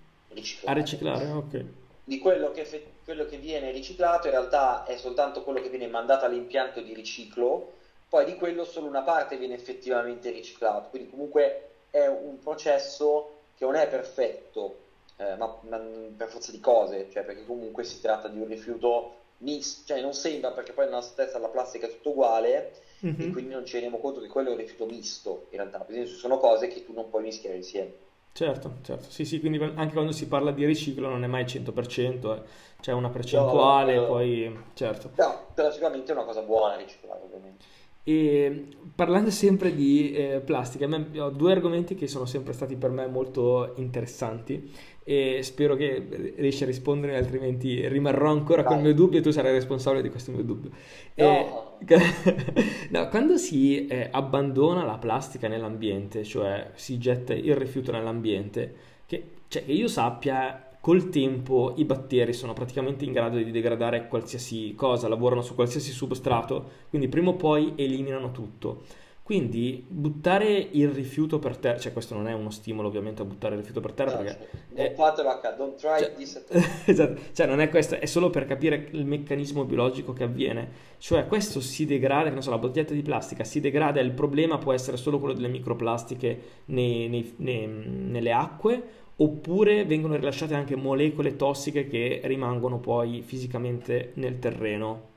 [0.64, 0.74] a riciclare.
[0.74, 1.66] riciclare, ok.
[2.04, 2.64] Di quello che,
[3.02, 7.75] quello che viene riciclato in realtà è soltanto quello che viene mandato all'impianto di riciclo,
[8.08, 13.64] poi di quello solo una parte viene effettivamente riciclato, quindi comunque è un processo che
[13.64, 14.80] non è perfetto,
[15.16, 15.78] eh, ma, ma
[16.16, 20.14] per forza di cose, cioè perché comunque si tratta di un rifiuto misto, cioè non
[20.14, 22.72] sembra perché poi nella stessa la plastica è tutto uguale
[23.16, 23.30] e Mhm.
[23.30, 26.12] quindi non ci rendiamo conto che quello è un rifiuto misto in realtà, per esempio
[26.12, 27.94] ci sono cose che tu non puoi mischiare insieme.
[28.32, 32.34] Certo, certo, sì, sì, quindi anche quando si parla di riciclo non è mai 100%,
[32.34, 32.42] eh.
[32.80, 34.06] C'è una No, percentuale, no, no.
[34.08, 35.10] poi, certo.
[35.14, 37.64] Però, però sicuramente è una cosa buona riciclare ovviamente.
[38.08, 43.08] E parlando sempre di eh, plastica, ho due argomenti che sono sempre stati per me
[43.08, 44.70] molto interessanti
[45.02, 48.84] e spero che riesci a rispondere, altrimenti rimarrò ancora col Vai.
[48.84, 50.70] mio dubbio e tu sarai responsabile di questo mio dubbio.
[51.14, 51.78] No.
[51.78, 51.86] Eh,
[52.90, 58.74] no, quando si eh, abbandona la plastica nell'ambiente, cioè si getta il rifiuto nell'ambiente,
[59.06, 64.06] che, cioè, che io sappia, col tempo i batteri sono praticamente in grado di degradare
[64.06, 68.84] qualsiasi cosa, lavorano su qualsiasi substrato, quindi prima o poi eliminano tutto.
[69.24, 73.54] Quindi buttare il rifiuto per terra, cioè questo non è uno stimolo ovviamente a buttare
[73.54, 74.48] il rifiuto per terra No, perché...
[74.68, 76.44] non eh, fatelo a don't try cioè, this
[76.86, 80.68] esatto, cioè non è questo, è solo per capire il meccanismo biologico che avviene.
[80.98, 84.58] Cioè questo si degrada, che non so, la bottiglietta di plastica si degrada il problema
[84.58, 90.76] può essere solo quello delle microplastiche nei- nei- nei- nelle acque oppure vengono rilasciate anche
[90.76, 95.14] molecole tossiche che rimangono poi fisicamente nel terreno.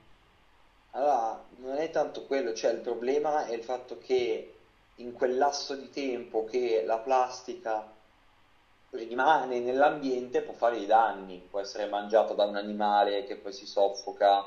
[0.91, 4.53] Allora, non è tanto quello, cioè il problema è il fatto che
[4.95, 7.91] in quel lasso di tempo che la plastica
[8.91, 13.65] rimane nell'ambiente può fare dei danni, può essere mangiato da un animale che poi si
[13.65, 14.45] soffoca,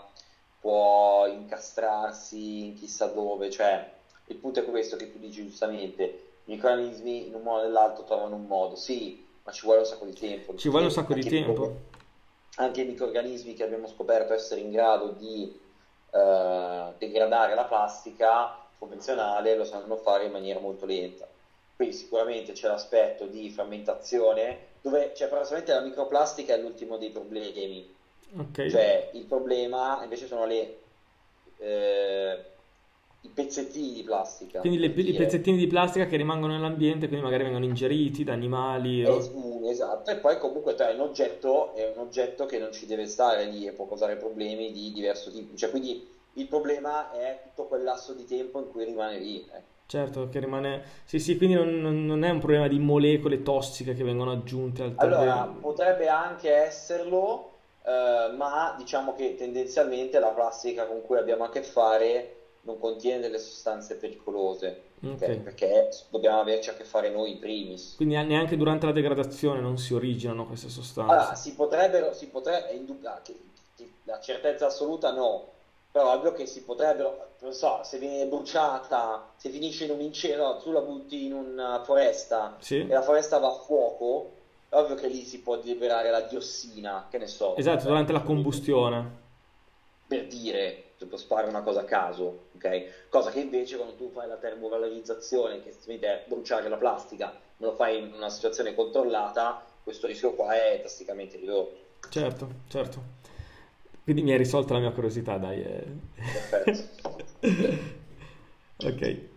[0.60, 3.90] può incastrarsi in chissà dove, cioè
[4.26, 6.02] il punto è questo che tu dici giustamente,
[6.44, 9.86] i microrganismi in un modo o nell'altro trovano un modo, sì, ma ci vuole un
[9.86, 10.56] sacco di tempo.
[10.56, 11.50] Ci vuole un sacco di tempo.
[11.50, 11.80] micro-
[12.56, 15.58] anche i microrganismi che abbiamo scoperto essere in grado di
[16.10, 21.26] eh, degradare la plastica convenzionale lo sanno fare in maniera molto lenta.
[21.76, 27.94] Quindi sicuramente c'è l'aspetto di frammentazione, dove cioè, paradossalmente la microplastica è l'ultimo dei problemi.
[28.36, 28.68] Ok.
[28.68, 30.78] Cioè, il problema invece sono le,
[31.58, 32.44] eh,
[33.22, 37.42] i pezzettini di plastica, Quindi le- i pezzettini di plastica che rimangono nell'ambiente, quindi magari
[37.44, 39.20] vengono ingeriti da animali o...
[39.34, 42.86] Mm, esatto, e poi comunque tu hai un oggetto, è un oggetto che non ci
[42.86, 45.54] deve stare lì e può causare problemi di diverso tipo.
[45.56, 49.44] Cioè, quindi il problema è tutto quel lasso di tempo in cui rimane lì.
[49.52, 49.62] eh.
[49.86, 50.82] Certo, che rimane...
[51.04, 54.96] Sì, sì, quindi non, non- è un problema di molecole tossiche che vengono aggiunte al
[54.96, 55.58] Allora, terreno.
[55.60, 61.62] potrebbe anche esserlo, eh, ma diciamo che tendenzialmente la plastica con cui abbiamo a che
[61.62, 65.12] fare non contiene delle sostanze pericolose, ok?
[65.12, 65.36] Ok.
[65.38, 67.94] Perché dobbiamo averci a che fare noi in primis.
[67.96, 71.42] Quindi neanche durante la degradazione non si originano queste Allora, sostanze.
[71.42, 72.74] si potrebbero, si potrebbe, è
[74.04, 75.48] la certezza assoluta no,
[75.90, 80.00] però è ovvio che si potrebbero, non so, se viene bruciata, se finisce in un
[80.00, 82.78] incendio, tu la butti in una foresta Sì?
[82.80, 84.30] e la foresta va a fuoco,
[84.68, 87.56] è ovvio che lì si può liberare la diossina, che ne so.
[87.56, 89.20] Esatto, durante la combustione.
[90.06, 93.08] Per dire, tipo spara una cosa a caso, ok?
[93.08, 97.66] Cosa che invece quando tu fai la termovalorizzazione, che si è bruciare la plastica, me
[97.66, 101.80] lo fai in una situazione controllata, questo rischio qua è drasticamente ridotto.
[102.08, 103.02] Certo, certo.
[104.02, 105.62] Quindi mi hai risolto la mia curiosità, dai.
[105.62, 105.84] Eh.
[106.50, 107.16] Perfetto.
[108.84, 109.30] ok.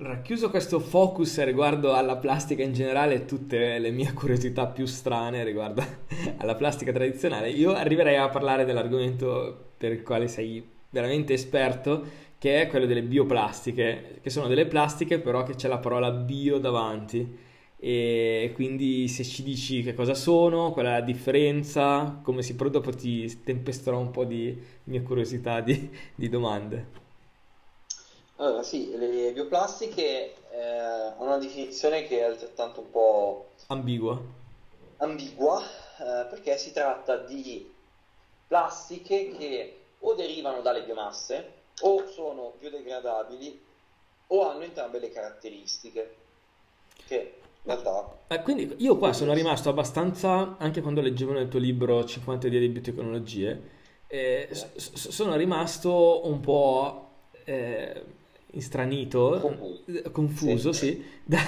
[0.00, 4.86] Allora, chiuso questo focus riguardo alla plastica in generale e tutte le mie curiosità più
[4.86, 5.84] strane riguardo
[6.38, 12.02] alla plastica tradizionale, io arriverei a parlare dell'argomento per il quale sei veramente esperto,
[12.38, 16.56] che è quello delle bioplastiche, che sono delle plastiche però che c'è la parola bio
[16.56, 17.36] davanti.
[17.76, 22.78] E quindi se ci dici che cosa sono, qual è la differenza, come si produce,
[22.78, 27.08] dopo ti tempesterò un po' di mie curiosità di, di domande.
[28.40, 34.18] Allora, sì, le bioplastiche eh, hanno una definizione che è altrettanto un po' ambigua,
[34.96, 37.70] ambigua eh, perché si tratta di
[38.46, 43.60] plastiche che o derivano dalle biomasse o sono biodegradabili
[44.28, 46.14] o hanno entrambe le caratteristiche
[47.06, 48.16] che in realtà...
[48.28, 52.60] Eh, quindi io qua sono rimasto abbastanza, anche quando leggevo nel tuo libro 50 idee
[52.60, 53.62] di biotecnologie,
[54.06, 57.08] eh, s- sono rimasto un po'
[57.44, 58.04] eh,
[58.58, 60.86] stranito, confuso, confuso sì.
[60.86, 61.38] sì, da,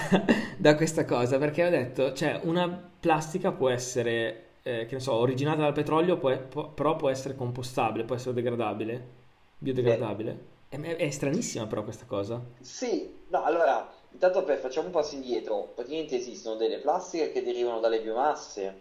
[0.57, 5.13] da, questa cosa, perché ho detto, cioè, una plastica può essere, eh, che ne so,
[5.13, 9.07] originata dal petrolio, può, può, però può essere compostabile, può essere degradabile,
[9.57, 10.51] biodegradabile.
[10.69, 12.41] È, è, stranissima però questa cosa.
[12.61, 17.79] Sì, no, allora, intanto per facciamo un passo indietro, praticamente esistono delle plastiche che derivano
[17.79, 18.79] dalle biomasse,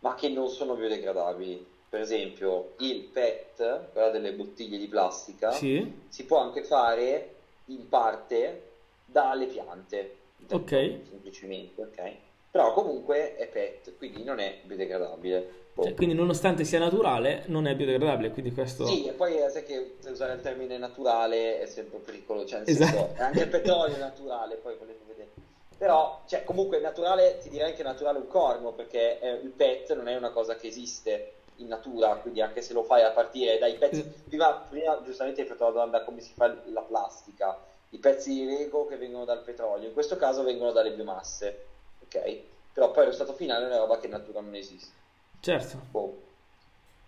[0.00, 5.90] ma che non sono biodegradabili per esempio il PET, quella delle bottiglie di plastica, sì.
[6.08, 7.35] si può anche fare
[7.66, 8.62] in parte
[9.04, 10.16] dalle piante.
[10.50, 10.70] Ok.
[11.08, 12.12] Semplicemente, ok?
[12.50, 15.64] Però comunque è PET, quindi non è biodegradabile.
[15.78, 18.86] Cioè, quindi nonostante sia naturale, non è biodegradabile, quindi questo...
[18.86, 22.68] Sì, e poi eh, sai che usare il termine naturale è sempre pericoloso, cioè nel
[22.68, 22.96] esatto.
[22.96, 25.28] senso, anche il petrolio è naturale, poi volete vedere.
[25.76, 29.94] Però, cioè, comunque naturale, ti direi che è naturale un corno, perché eh, il PET
[29.94, 33.58] non è una cosa che esiste in natura, quindi anche se lo fai a partire
[33.58, 34.02] dai pezzi...
[34.28, 37.58] Prima, prima giustamente hai fatto la domanda come si fa la plastica,
[37.90, 41.66] i pezzi di Lego che vengono dal petrolio, in questo caso vengono dalle biomasse,
[42.02, 42.40] ok?
[42.72, 44.92] Però poi lo stato finale è una roba che in natura non esiste.
[45.40, 45.78] Certo.
[45.90, 46.24] Boh.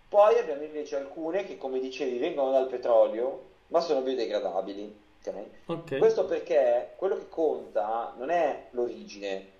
[0.09, 5.07] Poi abbiamo invece alcune che, come dicevi, vengono dal petrolio, ma sono biodegradabili.
[5.21, 5.51] Okay?
[5.65, 5.99] Okay.
[5.99, 9.57] Questo perché quello che conta non è l'origine,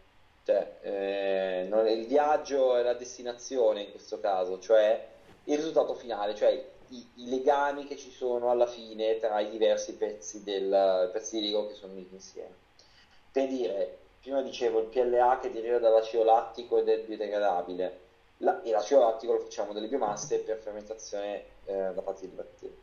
[0.50, 5.08] cioè, eh, non, il viaggio è la destinazione in questo caso, cioè
[5.44, 6.50] il risultato finale, cioè
[6.88, 11.46] i, i legami che ci sono alla fine tra i diversi pezzi, del, pezzi di
[11.46, 12.56] Lego che sono uniti insieme.
[13.32, 18.00] Per dire, prima dicevo il PLA che deriva dall'acido lattico ed è biodegradabile,
[18.38, 22.78] la, e l'acido lattico lo facciamo delle biomasse per fermentazione eh, da parte di batteri.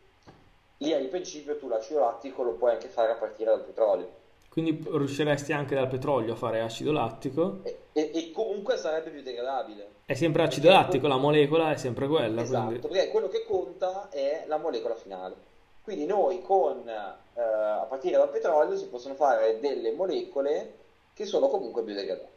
[0.79, 4.25] Lì al principio tu l'acido lattico lo puoi anche fare a partire dal petrolio
[4.57, 7.59] quindi riusciresti anche dal petrolio a fare acido lattico.
[7.63, 9.87] E, e, e comunque sarebbe più degradabile.
[10.07, 12.41] È sempre acido perché lattico, la molecola è sempre quella.
[12.41, 12.89] Esatto, quindi...
[12.89, 15.35] perché quello che conta è la molecola finale.
[15.83, 20.73] Quindi noi con, eh, a partire dal petrolio si possono fare delle molecole
[21.13, 22.33] che sono comunque biodegradabili.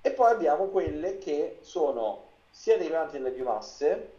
[0.00, 4.10] E poi abbiamo quelle che sono sia derivanti dalle biomasse,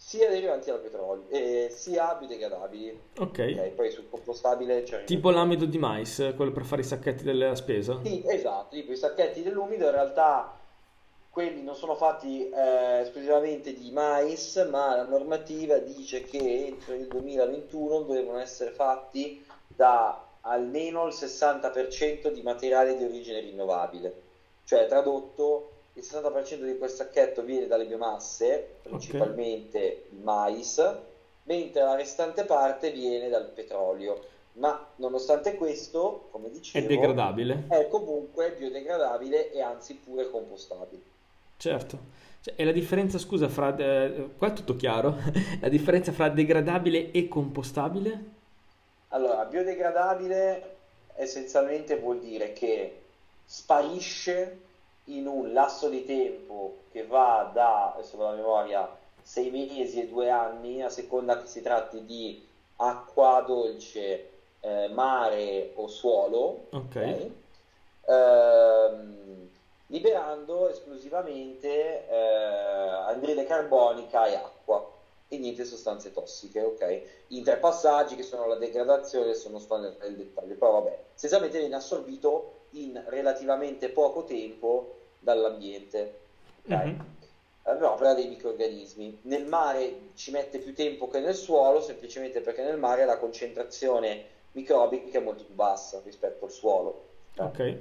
[0.00, 3.00] sia derivanti dal petrolio, eh, sia biodegradabili.
[3.18, 3.28] Ok.
[3.28, 5.02] okay poi sul compostabile c'è...
[5.02, 7.98] Tipo l'amido di mais, quello per fare i sacchetti della spesa?
[8.04, 10.56] Sì, esatto, tipo i sacchetti dell'umido in realtà
[11.28, 17.08] quelli non sono fatti eh, esclusivamente di mais, ma la normativa dice che entro il
[17.08, 24.22] 2021 devono essere fatti da almeno il 60% di materiale di origine rinnovabile.
[24.64, 30.04] Cioè, tradotto, il 60% di quel sacchetto viene dalle biomasse, principalmente okay.
[30.10, 30.96] il mais,
[31.42, 34.36] mentre la restante parte viene dal petrolio.
[34.52, 37.64] Ma nonostante questo, come dicevo, è degradabile.
[37.68, 41.02] È comunque biodegradabile e anzi pure compostabile.
[41.56, 41.98] Certo.
[42.42, 43.76] Cioè, e la differenza, scusa, fra...
[43.76, 45.16] Eh, qua è tutto chiaro.
[45.60, 48.36] la differenza fra degradabile e compostabile?
[49.08, 50.76] Allora, biodegradabile
[51.16, 53.00] essenzialmente vuol dire che
[53.44, 54.66] sparisce
[55.08, 60.30] in un lasso di tempo che va da, adesso la memoria, sei mesi e due
[60.30, 64.28] anni, a seconda che si tratti di acqua dolce,
[64.60, 67.32] eh, mare o suolo, okay.
[68.06, 69.48] ehm,
[69.86, 74.96] liberando esclusivamente eh, anidride carbonica e acqua
[75.28, 77.02] e niente sostanze tossiche, ok?
[77.28, 81.74] In tre passaggi che sono la degradazione, sono sto nel dettaglio, però vabbè, essenzialmente viene
[81.76, 84.97] assorbito in relativamente poco tempo
[85.34, 86.18] dall'ambiente.
[86.64, 86.92] Okay?
[86.92, 87.80] Mm-hmm.
[87.80, 89.20] l'opera dei microrganismi.
[89.22, 94.36] Nel mare ci mette più tempo che nel suolo, semplicemente perché nel mare la concentrazione
[94.52, 97.06] microbica è molto più bassa rispetto al suolo.
[97.36, 97.76] Ok.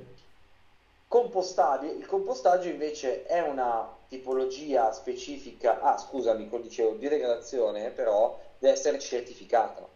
[1.08, 8.74] Compostabile, il compostaggio invece è una tipologia specifica, ah scusami, come dicevo, biodegradazione, però deve
[8.74, 9.88] essere certificata.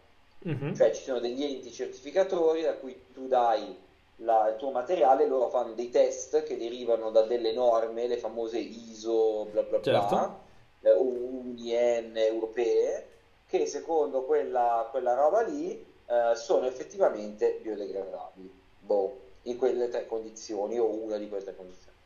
[0.44, 0.74] Mhm.
[0.74, 3.76] Cioè ci sono degli enti certificatori da cui tu dai
[4.24, 8.58] la- il tuo materiale, loro fanno dei test che derivano da delle norme, le famose
[8.58, 10.40] ISO, bla bla bla, Certo.
[10.80, 13.06] eh, UNIN europee,
[13.46, 18.50] che secondo quella, quella roba lì eh, sono effettivamente biodegradabili.
[18.78, 21.96] Boh, in quelle tre condizioni o una di quelle tre condizioni.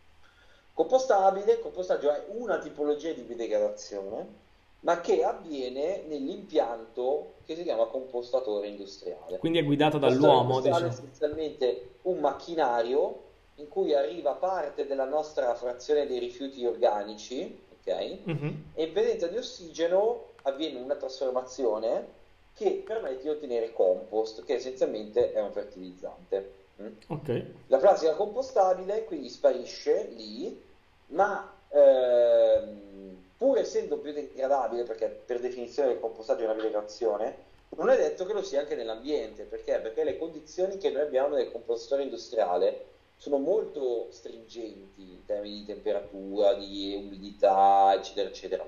[0.72, 4.44] Compostabile, compostaggio è una tipologia di biodegradazione,
[4.86, 9.38] ma che avviene nell'impianto che si chiama compostatore industriale.
[9.38, 11.08] Quindi è guidato dall'uomo, industriale è diciamo.
[11.08, 13.22] essenzialmente un macchinario
[13.56, 18.18] in cui arriva parte della nostra frazione dei rifiuti organici, ok?
[18.22, 18.64] Mhm.
[18.74, 22.14] E in presenza di ossigeno avviene una trasformazione
[22.54, 26.50] che permette di ottenere compost, che essenzialmente è un fertilizzante.
[26.80, 26.86] mm?
[27.08, 27.44] Ok.
[27.66, 30.62] La plastica compostabile quindi sparisce lì,
[31.06, 37.44] ma ehm, pur essendo biodegradabile, perché per definizione il compostaggio è una biodegradazione,
[37.76, 39.78] non è detto che lo sia anche nell'ambiente, perché?
[39.80, 45.64] Perché le condizioni che noi abbiamo nel compostatore industriale sono molto stringenti in termini di
[45.64, 48.66] temperatura, di umidità, eccetera, eccetera,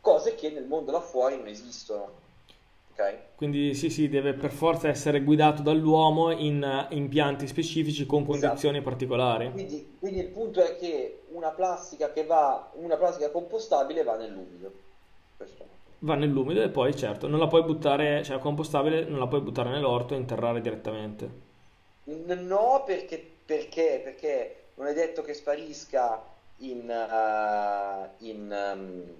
[0.00, 2.23] cose che nel mondo là fuori non esistono.
[2.96, 3.34] Ok?
[3.34, 8.38] Quindi sì, sì, deve per forza essere guidato dall'uomo in eh, impianti specifici con Esatto.
[8.38, 9.50] condizioni particolari.
[9.50, 14.72] Quindi, quindi il punto è che una plastica che va, una plastica compostabile va nell'umido.
[15.36, 15.66] Questo.
[16.00, 19.70] Va nell'umido e poi certo, non la puoi buttare, cioè compostabile non la puoi buttare
[19.70, 21.42] nell'orto e interrare direttamente.
[22.04, 26.22] No, perché, perché, perché non è detto che sparisca
[26.58, 29.14] in, eh, in, ehm,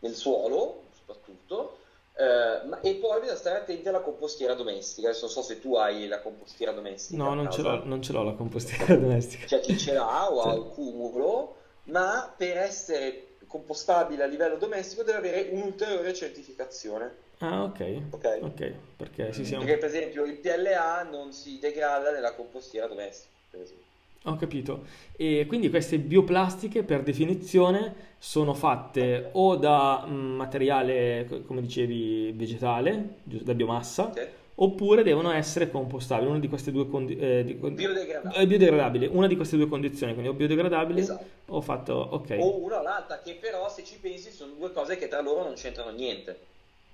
[0.00, 1.78] nel suolo, soprattutto,
[2.24, 5.08] ma- e poi bisogna stare attenti alla compostiera domestica.
[5.08, 8.12] Adesso non so se tu hai la compostiera domestica No, non ce l'ho, non ce
[8.12, 9.46] l'ho la compostiera domestica.
[9.46, 11.54] c'è chi ce l'ha o ha un cumulo,
[11.84, 17.26] ma per essere compostabile a livello domestico deve avere un'ulteriore certificazione.
[17.38, 18.00] Ah, ok.
[18.10, 18.38] Ok?
[18.42, 23.32] Ok, perché è un- Perché per esempio il PLA non si degrada nella compostiera domestica,
[23.50, 23.86] per esempio.
[24.28, 24.84] Ho capito.
[25.16, 32.32] E quindi queste bioplastiche per definizione sono fatte o da mm, materiale, co- come dicevi,
[32.32, 34.28] vegetale, da biomassa, Ok?
[34.56, 38.46] oppure devono essere compostabili, una di queste due condizioni, Biodegradabile.
[38.46, 41.24] biodegradabili, una di queste due condizioni, quindi o biodegradabili Esatto.
[41.46, 44.96] o fatto, ok, O una o l'altra, che però se ci pensi sono due cose
[44.96, 46.46] che tra loro non c'entrano niente.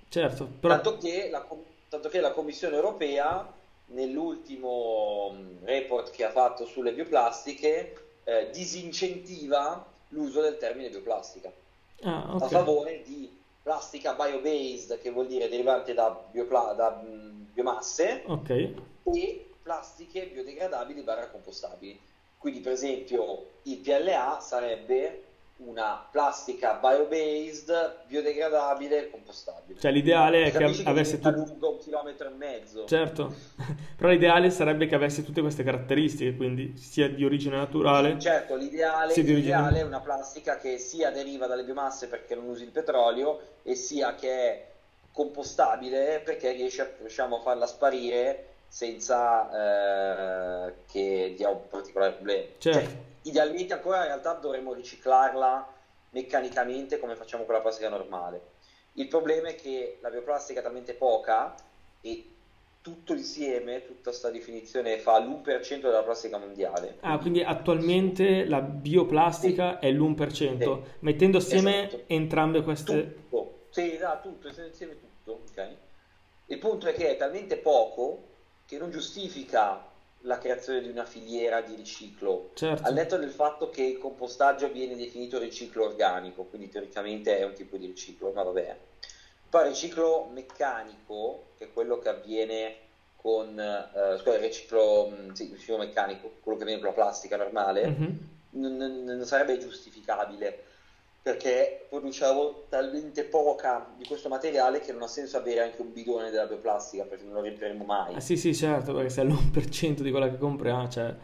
[0.09, 1.45] certo, però Tanto che la,
[1.87, 3.51] tanto che la Commissione europea,
[3.87, 5.64] nell'ultimo mh,
[6.05, 11.53] report che ha fatto sulle bioplastiche, eh, disincentiva l'uso del termine bioplastica.
[12.03, 17.51] Ah, a ok, favore di plastica bio-based, che vuol dire derivante da, biopla- da mh,
[17.51, 18.49] biomasse, ok,
[19.03, 21.99] e plastiche biodegradabili barra compostabili.
[22.37, 25.24] Quindi, per esempio, il PLA sarebbe
[25.57, 29.79] una plastica bio-based, biodegradabile, compostabile.
[29.79, 32.85] cioè l'ideale è che Capisci che avesse tutto, lungo un chilometro e mezzo.
[32.85, 33.33] certo,
[33.95, 39.13] però l'ideale sarebbe che avesse tutte queste caratteristiche, quindi sia di origine naturale, Certo, l'ideale,
[39.13, 39.33] origine...
[39.33, 43.75] l'ideale è una plastica che sia deriva dalle biomasse perché non usi il petrolio e
[43.75, 44.67] sia che è
[45.11, 52.43] compostabile perché riesce a- riusciamo a farla sparire senza eh, che dia un particolare problema.
[52.57, 52.79] Certo.
[52.79, 55.73] Cioè, idealmente ancora in realtà dovremmo riciclarla
[56.11, 58.53] meccanicamente come facciamo con la plastica normale.
[58.93, 61.53] Il problema è che la bioplastica è talmente poca
[62.01, 62.29] e
[62.81, 66.97] tutto insieme, tutta questa definizione fa l'1% della plastica mondiale.
[67.01, 70.89] Ah, quindi attualmente la bioplastica è l'1%, Sì.
[70.99, 72.03] mettendo assieme Esatto.
[72.07, 73.13] entrambe queste...
[73.29, 75.67] Tutto, sì, da tutto, insieme tutto, ok?
[76.45, 78.21] Il punto è che è talmente poco
[78.67, 79.81] che non giustifica
[80.25, 84.69] la creazione di una filiera di riciclo, Certo, al netto del fatto che il compostaggio
[84.69, 88.75] viene definito riciclo organico, quindi teoricamente è un tipo di riciclo, ma vabbè.
[89.49, 92.75] Poi il riciclo meccanico, che è quello che avviene
[93.15, 97.37] con, eh, scusa, il riciclo, mh, sì, riciclo meccanico, quello che avviene con la plastica
[97.37, 98.19] normale, Mhm.
[98.51, 100.55] non, non- non sarebbe giustificabile
[101.25, 106.29] perché produciamo talmente poca di questo materiale che non ha senso avere anche un bidone
[106.29, 108.13] della bioplastica perché non lo riempiremo mai.
[108.13, 111.15] Ah, sì, sì, certo, perché se è l'1% di quella che compriamo, cioè...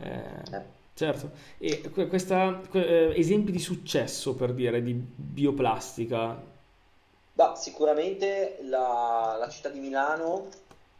[0.00, 0.08] eh,
[0.50, 0.62] Eh.
[0.94, 1.30] certo.
[1.58, 6.40] E que- questa, que- eh, esempi di successo, per dire, di bioplastica.
[7.34, 10.48] Ma sicuramente la, la città di Milano,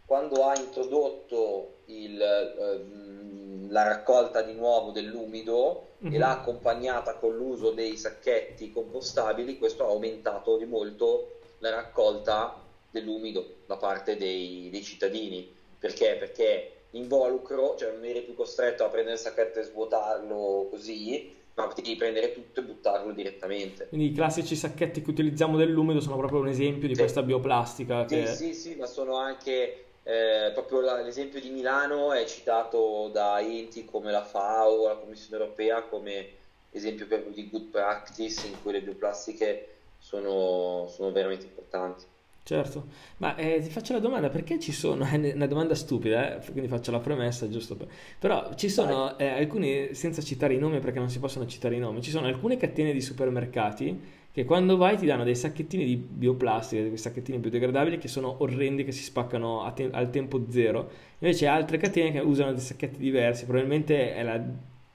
[0.05, 3.32] quando ha introdotto il, ehm,
[3.73, 6.14] la raccolta di nuovo dell'umido Mhm.
[6.14, 12.61] e l'ha accompagnata con l'uso dei sacchetti compostabili, questo ha aumentato di molto la raccolta
[12.91, 15.49] dell'umido da parte dei, dei cittadini.
[15.79, 16.16] Perché?
[16.18, 21.66] Perché involucro, cioè non eri più costretto a prendere il sacchetto e svuotarlo così, ma
[21.66, 23.87] potevi prendere tutto e buttarlo direttamente.
[23.89, 27.01] Quindi i classici sacchetti che utilizziamo dell'umido sono proprio un esempio di Sì.
[27.01, 28.27] questa bioplastica Sì, che...
[28.27, 33.85] sì, sì, ma sono anche eh, proprio la- l'esempio di Milano è citato da enti
[33.85, 36.41] come la FAO, la Commissione Europea come
[36.71, 42.05] esempio proprio di good practice in cui le bioplastiche sono, sono veramente importanti.
[42.45, 42.87] Certo,
[43.19, 46.69] ma eh, ti faccio la domanda, perché ci sono, è una domanda stupida, eh, quindi
[46.69, 47.89] faccio la premessa giusto per...
[48.19, 51.79] Però ci sono eh, alcuni, senza citare i nomi perché non si possono citare i
[51.79, 55.97] nomi, ci sono alcune catene di supermercati che quando vai ti danno dei sacchettini di
[55.97, 61.47] bioplastica, dei sacchettini biodegradabili che sono orrendi, che si spaccano te- al tempo zero, invece
[61.47, 64.43] altre catene che usano dei sacchetti diversi, probabilmente è la-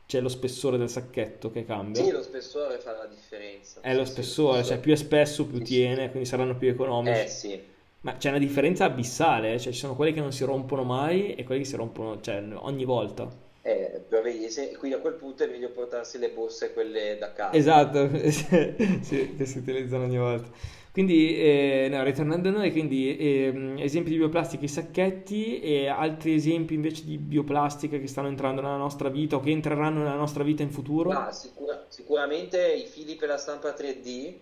[0.07, 2.03] c'è lo spessore del sacchetto che cambia.
[2.03, 3.81] Sì, lo spessore fa la differenza.
[3.81, 5.73] È lo Sì, sì, spessore, cioè più è spesso più Sì, sì.
[5.73, 7.23] tiene, quindi saranno più economici.
[7.23, 7.61] Eh sì,
[8.01, 11.35] Ma c'è una differenza abissale, eh, cioè ci sono quelli che non si rompono mai
[11.35, 13.27] e quelli che si rompono, cioè, ogni volta.
[13.67, 17.33] Eh, però vedi, se- quindi a quel punto è meglio portarsi le borse quelle da
[17.33, 17.57] casa.
[17.57, 20.49] Esatto, sì, che si utilizzano ogni volta.
[20.89, 26.33] Quindi, eh, no, ritornando a noi, quindi ehm, esempi di bioplastica, i sacchetti e altri
[26.33, 30.43] esempi invece di bioplastica che stanno entrando nella nostra vita o che entreranno nella nostra
[30.43, 31.09] vita in futuro.
[31.09, 34.33] Ma sicura- sicuramente i fili per la stampa 3D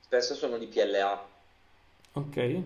[0.00, 1.26] spesso sono di PLA.
[2.12, 2.62] Ok?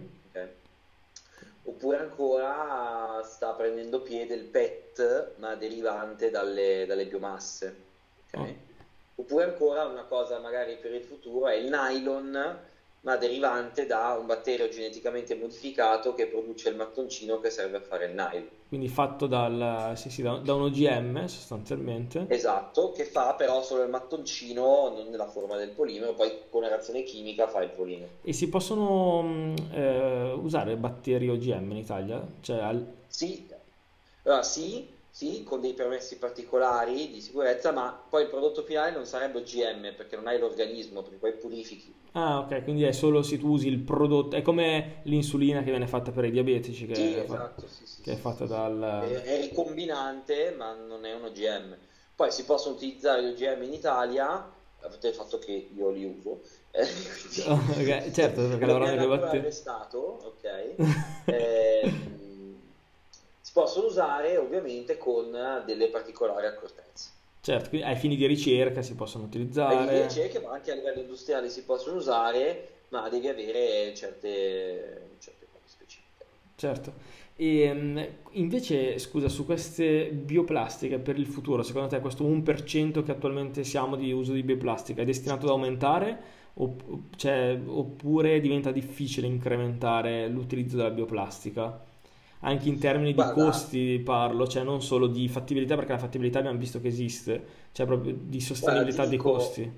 [1.69, 7.77] Oppure ancora sta prendendo piede il PET, ma derivante dalle, dalle biomasse.
[8.33, 8.41] ok?
[8.41, 8.67] Oh.
[9.17, 12.59] Oppure ancora una cosa magari per il futuro è il nylon,
[13.01, 18.07] ma derivante da un batterio geneticamente modificato che produce il mattoncino che serve a fare
[18.07, 18.58] il nylon.
[18.69, 22.27] Quindi fatto dal, sì, sì, da, da un OGM sostanzialmente.
[22.29, 26.69] Esatto, che fa però solo il mattoncino, non nella forma del polimero, poi con una
[26.69, 28.13] reazione chimica fa il polimero.
[28.23, 32.27] E si possono mh, eh, usare batteri OGM in Italia?
[32.41, 33.49] Cioè, al- Sì,
[34.23, 39.05] allora, sì, sì, con dei permessi particolari di sicurezza, ma poi il prodotto finale non
[39.05, 41.93] sarebbe OGM perché non hai l'organismo, perché poi purifichi.
[42.13, 45.87] Ah, ok, quindi è solo se tu usi il prodotto, è come l'insulina che viene
[45.87, 48.81] fatta per i diabetici, che, Sì, è, fa- esatto, sì, sì, che è fatta dal...
[48.81, 51.77] È, è ricombinante, ma non è un OGM.
[52.15, 56.05] Poi si possono utilizzare gli OGM in Italia, a parte il fatto che io li
[56.05, 56.41] uso.
[56.71, 59.39] eh, quindi- Oh, ok, certo, perché lavorando con i batteri.
[59.39, 60.75] arrestato, ok?
[61.31, 62.28] Ehm,
[63.49, 65.31] si possono usare ovviamente con
[65.65, 67.11] delle particolari accortezze.
[67.41, 70.03] Certo, quindi ai fini di ricerca si possono Ai utilizzare.
[70.03, 75.65] ricerche, ma anche a livello industriale si possono usare, ma devi avere certe, certe cose
[75.65, 76.27] specifiche.
[76.57, 76.93] Certo.
[77.37, 83.13] E mh, invece, scusa, su queste bioplastiche per il futuro, secondo te questo 1% che
[83.13, 89.29] attualmente siamo di uso di bioplastica è destinato ad aumentare Opp- cioè, oppure diventa difficile
[89.29, 91.87] incrementare l'utilizzo della bioplastica?
[92.41, 96.39] Anche in termini di Guarda, costi parlo, cioè non solo di fattibilità, perché la fattibilità
[96.39, 99.73] abbiamo visto che esiste, cioè proprio di guarda, sostenibilità dei dico, costi.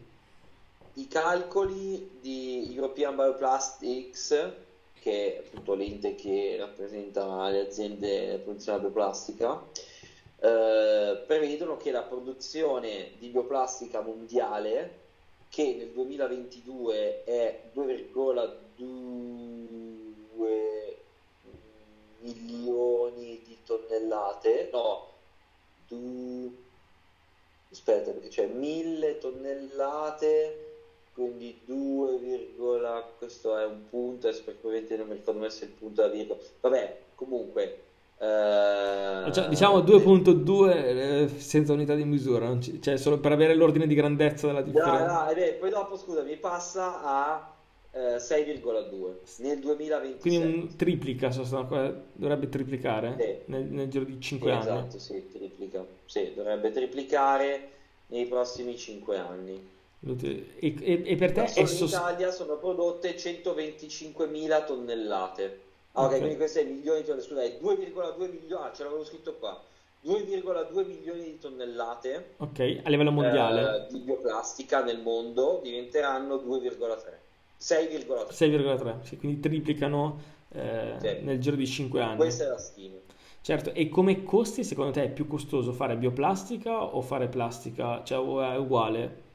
[0.94, 4.52] i calcoli di European Bioplastics,
[5.00, 9.62] che è appunto l'ente che rappresenta le aziende di produzione di bioplastica,
[10.42, 14.98] eh, prevedono che la produzione di bioplastica mondiale,
[15.48, 19.89] che nel 2022 è 2,2
[22.20, 25.06] milioni di tonnellate, no,
[25.88, 26.52] du-
[27.70, 30.66] aspetta perché c'è 1000 tonnellate,
[31.12, 36.02] quindi 2, virgola- questo è un punto, adesso perché non mi ricordo messo il punto
[36.02, 37.62] e la virgola, vabbè, comunque,
[38.18, 43.86] eh, Cioè, diciamo 2.2 eh, senza unità di misura, ci- cioè solo per avere l'ordine
[43.86, 45.24] di grandezza della differenza.
[45.24, 47.54] dai, beh, poi dopo scusami, passa a
[47.93, 49.59] eh, 6,2 nel
[50.18, 50.62] Quindi 2027.
[50.62, 53.38] un triplica, sostanzialmente, dovrebbe triplicare Sì.
[53.47, 54.59] nel, nel giro di Sì, 5 anni.
[54.59, 55.86] esatto, sì, triplica.
[56.05, 57.68] Sì, dovrebbe triplicare
[58.07, 59.62] nei prossimi 5 anni.
[60.03, 65.59] E, e- e per te è solo in Italia sono prodotte 125.000 tonnellate.
[65.93, 67.28] Ah, ok, quindi questo è milioni di tonnellate.
[67.28, 68.64] Scusa, è 2,2 milioni.
[68.64, 69.62] Ah, ce l'avevo scritto qua.
[70.01, 77.20] 2,2 milioni di tonnellate Ok, a livello mondiale eh, di bioplastica nel mondo diventeranno 2,3.
[77.68, 78.28] 6,3.
[78.28, 81.08] 6,3, sì, quindi triplicano eh, Sì.
[81.22, 82.16] nel giro di 5 anni.
[82.16, 83.00] Questa è la stima.
[83.42, 88.02] Certo, e come costi secondo te è più costoso fare bioplastica o fare plastica?
[88.04, 88.18] Cioè
[88.54, 89.28] è uguale?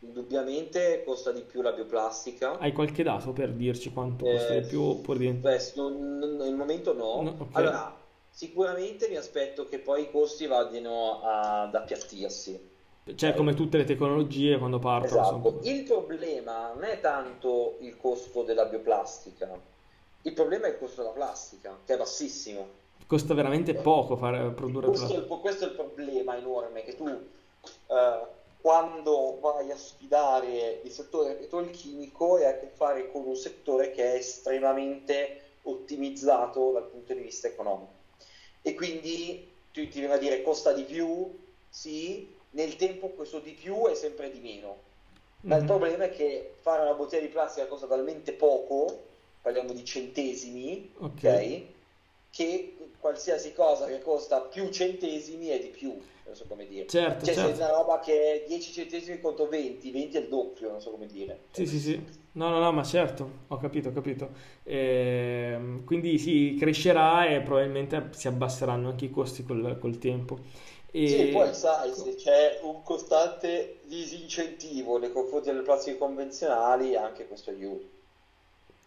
[0.00, 2.58] Indubbiamente costa di più la bioplastica.
[2.58, 5.26] Hai qualche dato per dirci quanto costa Eh, di più oppure di...
[5.40, 7.22] beh, non- non- nel momento no.
[7.22, 7.52] No, ok.
[7.52, 7.94] Allora,
[8.30, 12.74] sicuramente mi aspetto che poi i costi vadino ad appiattirsi.
[13.14, 15.20] Cioè, come tutte le tecnologie quando partono.
[15.20, 15.60] Esatto.
[15.62, 19.48] Il problema non è tanto il costo della bioplastica,
[20.22, 22.84] il problema è il costo della plastica, che è bassissimo.
[23.06, 25.32] Costa veramente poco fare, produrre questo plastica.
[25.32, 28.20] È il, questo è il problema enorme, che tu eh,
[28.60, 34.14] quando vai a sfidare il settore petrolchimico hai a che fare con un settore che
[34.14, 37.92] è estremamente ottimizzato dal punto di vista economico.
[38.62, 41.38] E quindi tu ti viene a dire costa di più,
[41.68, 44.84] sì, nel tempo questo di più è sempre di meno.
[45.42, 45.58] Ma mm-hmm.
[45.58, 45.78] il mhm.
[45.78, 49.04] problema è che fare una bottiglia di plastica costa talmente poco,
[49.40, 51.02] parliamo di centesimi, ok?
[51.02, 51.74] okay
[52.36, 56.86] che qualsiasi cosa che costa più centesimi è di più, non so come dire.
[56.86, 57.54] Certo, cioè certo.
[57.54, 60.90] se una roba che è 10 centesimi contro 20, 20 è il doppio, non so
[60.90, 61.44] come dire.
[61.52, 62.04] Sì, sì, sì.
[62.32, 64.28] No, no, no, ma certo, ho capito, ho capito.
[64.64, 70.38] Eh, quindi sì, crescerà e probabilmente si abbasseranno anche i costi col, col tempo.
[70.96, 71.08] E...
[71.08, 77.50] Sì, poi sai, se c'è un costante disincentivo nei confronti delle plastiche convenzionali, anche questo
[77.50, 77.84] aiuta.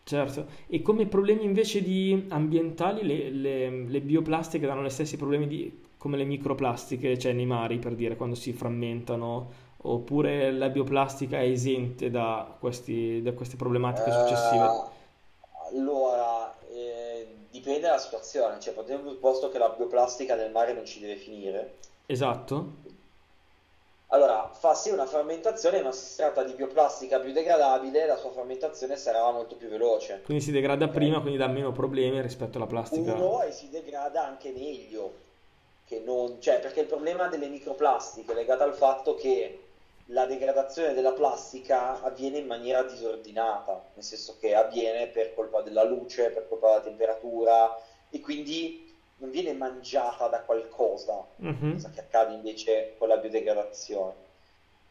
[0.05, 5.45] Certo, e come problemi invece di ambientali le, le, le bioplastiche danno gli stessi problemi
[5.45, 11.37] di, come le microplastiche, cioè nei mari per dire, quando si frammentano, oppure la bioplastica
[11.37, 14.65] è esente da, questi, da queste problematiche successive?
[14.65, 20.73] Uh, allora, eh, dipende dalla situazione, cioè partiamo dal presupposto che la bioplastica nel mare
[20.73, 21.75] non ci deve finire.
[22.11, 22.77] Esatto.
[24.07, 29.29] Allora, fa sì una fermentazione, ma si tratta di bioplastica biodegradabile, la sua fermentazione sarà
[29.29, 30.21] molto più veloce.
[30.25, 30.95] Quindi si degrada okay.
[30.97, 33.13] prima, quindi dà meno problemi rispetto alla plastica.
[33.13, 35.13] Uno, e si degrada anche meglio,
[36.03, 36.41] non...
[36.41, 39.65] cioè, perché il problema delle microplastiche è legato al fatto che
[40.05, 45.83] la degradazione della plastica avviene in maniera disordinata, nel senso che avviene per colpa della
[45.83, 47.79] luce, per colpa della temperatura,
[48.09, 48.88] e quindi
[49.19, 51.73] non viene mangiata da qualcosa, mm-hmm.
[51.73, 54.27] cosa che accade invece con la biodegradazione.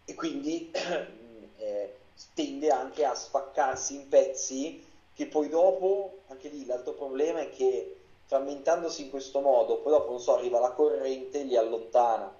[0.04, 0.70] E quindi
[1.56, 1.94] eh,
[2.34, 7.96] tende anche a spaccarsi in pezzi che poi dopo, anche lì l'altro problema è che
[8.26, 12.32] frammentandosi in questo modo, poi dopo non so, arriva la corrente e li allontana.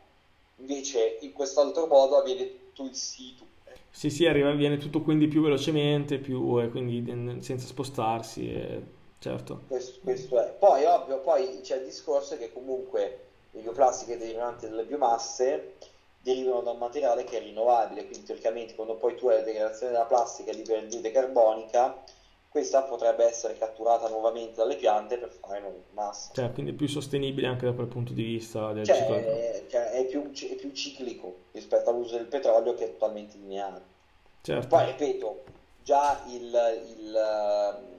[0.57, 3.45] Invece in quest'altro modo avviene tutto il situ.
[3.91, 7.03] Sì, sì, arriva, avviene tutto quindi più velocemente, più, eh, quindi
[7.41, 8.53] senza spostarsi.
[8.53, 9.62] Eh Certo.
[9.66, 10.54] Questo, questo, è.
[10.58, 15.74] Poi, ovvio, poi c'è il discorso che comunque le bioplastiche derivanti dalle biomasse
[16.22, 19.92] derivano da un materiale che è rinnovabile, quindi teoricamente quando poi tu hai la degradazione
[19.92, 22.02] della plastica e liberi anidride carbonica,
[22.48, 26.32] questa potrebbe essere catturata nuovamente dalle piante per fare nuova massa.
[26.34, 29.14] Cioè, quindi è più sostenibile anche da quel punto di vista del cioè, ciclo.
[29.14, 33.96] È, cioè, è, più, è più ciclico rispetto all'uso del petrolio che è totalmente lineare.
[34.42, 34.66] Certo.
[34.68, 35.44] Poi ripeto,
[35.82, 37.96] già il, il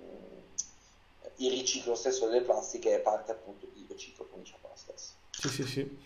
[1.40, 5.14] il riciclo stesso delle plastiche è parte appunto di riciclo come la stessa.
[5.32, 5.98] Sì, sì, sì.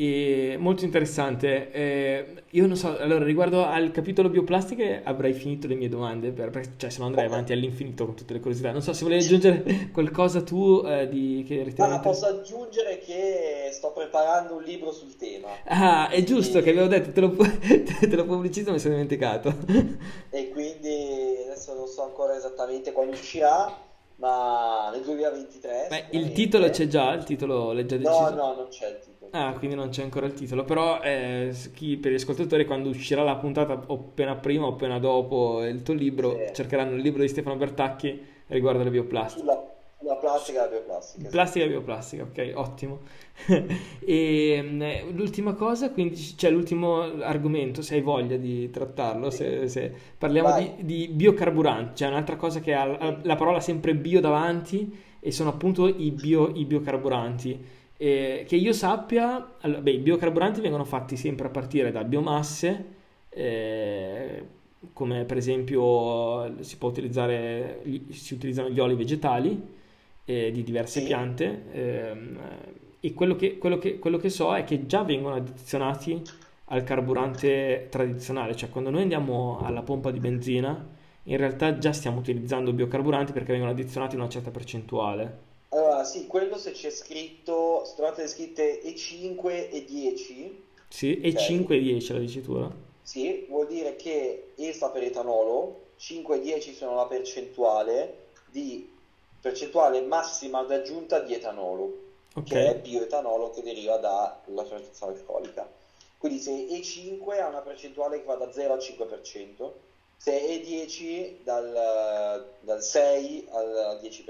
[0.00, 1.70] E molto interessante.
[1.72, 6.48] Eh, io non so, allora riguardo al capitolo bioplastiche avrei finito le mie domande, per,
[6.48, 8.72] per, cioè se no andrei avanti all'infinito con tutte le curiosità.
[8.72, 11.92] Non so se volevi aggiungere qualcosa tu eh, di, che ritieni...
[11.92, 15.48] Ah, posso aggiungere che sto preparando un libro sul tema.
[15.64, 16.62] Ah, è giusto e...
[16.62, 19.54] che avevo detto, te lo, te lo pubblicizzo, mi sono dimenticato.
[20.30, 23.88] e quindi adesso non so ancora esattamente quando uscirà
[24.20, 25.86] ma nel 2023.
[25.88, 28.30] Beh, il titolo c'è già, il titolo l'hai già deciso?
[28.30, 29.30] No, no, non c'è il titolo.
[29.32, 33.22] Ah, quindi non c'è ancora il titolo, però eh, chi, per gli ascoltatori quando uscirà
[33.22, 36.54] la puntata o appena prima o appena dopo il tuo libro, sì.
[36.54, 39.40] cercheranno il libro di Stefano Bertacchi riguardo le bioplastiche.
[39.40, 39.69] Sulla,
[40.00, 41.28] sulla plastica e la bioplastica.
[41.28, 43.00] Plastica e bioplastica, ok, ottimo.
[44.00, 49.68] e mm, eh, l'ultima cosa, quindi c'è l'ultimo argomento, se hai voglia di trattarlo, se,
[49.68, 54.98] se parliamo di, di, biocarburanti, cioè un'altra cosa che ha la parola sempre bio davanti
[55.20, 57.78] e sono appunto i, bio, i biocarburanti.
[57.98, 62.84] Eh, che io sappia, allora, beh, i biocarburanti vengono fatti sempre a partire da biomasse,
[63.28, 64.46] eh,
[64.94, 69.78] come per esempio si può utilizzare, si utilizzano gli oli vegetali
[70.30, 71.06] eh, di diverse sì.
[71.06, 72.38] piante ehm,
[73.00, 76.22] e quello che, quello, che, quello che so è che già vengono addizionati
[76.66, 82.18] al carburante tradizionale, cioè quando noi andiamo alla pompa di benzina, in realtà già stiamo
[82.18, 85.48] utilizzando biocarburanti perché vengono addizionati una certa percentuale.
[85.70, 90.62] Allora, sì, quello se c'è scritto, se trovate scritte E5 e 10.
[90.88, 91.32] Sì, okay.
[91.32, 92.70] E5 e 10 la dicitura.
[93.02, 98.88] Sì, vuol dire che E sta per etanolo, 5 e 10 sono la percentuale di
[99.40, 102.44] percentuale massima d'aggiunta di etanolo okay.
[102.44, 105.68] che è bioetanolo che deriva dalla fermentazione alcolica.
[106.18, 109.70] Quindi se E5 ha una percentuale che va da 0 al 5%,
[110.16, 114.26] se E10 dal, dal 6 al 10%.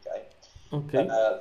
[0.00, 0.22] Okay?
[0.70, 1.06] Okay.
[1.06, 1.40] Uh,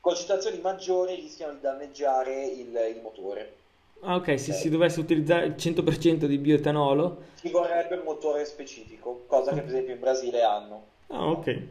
[0.00, 3.54] concentrazioni maggiori rischiano di danneggiare il, il motore.
[4.00, 9.24] Ah, ok, se si dovesse utilizzare il 100% di bioetanolo, Ci vorrebbe un motore specifico,
[9.26, 10.84] cosa che per esempio in Brasile hanno.
[11.08, 11.62] ah, ok,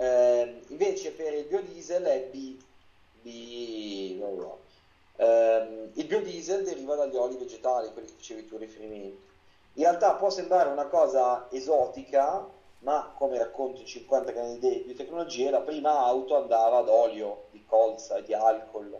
[0.00, 2.56] Eh, invece per il biodiesel è B.
[3.20, 4.58] B no, no.
[5.16, 9.28] Ehm, il biodiesel deriva dagli oli vegetali, quelli che facevi tu riferimento.
[9.74, 12.48] In realtà può sembrare una cosa esotica,
[12.78, 17.62] ma come racconto in 50 gradi di biotecnologie, la prima auto andava ad olio di
[17.66, 18.98] colza e di alcol.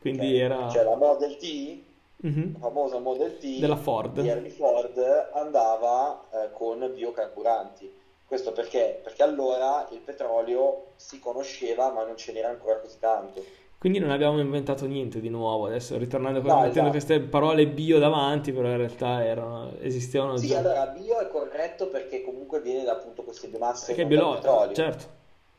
[0.00, 0.40] quindi ok?
[0.40, 1.82] era Cioè la Model T,
[2.20, 2.52] Mhm.
[2.54, 4.18] la famosa Model T della Ford.
[4.20, 4.98] di Henry Ford
[5.34, 7.97] andava eh, con biocarburanti.
[8.28, 9.00] Questo perché?
[9.02, 13.42] Perché allora il petrolio si conosceva, ma non ce n'era ancora così tanto.
[13.78, 15.66] Quindi non abbiamo inventato niente di nuovo.
[15.66, 16.90] Adesso ritornando qua, No, mettendo esatto.
[16.90, 20.58] queste parole bio davanti, però in realtà erano, esistevano Sì, già.
[20.58, 24.74] allora bio è corretto perché comunque viene da appunto queste biomasse Perché è biologico, petrolio.
[24.74, 25.04] certo.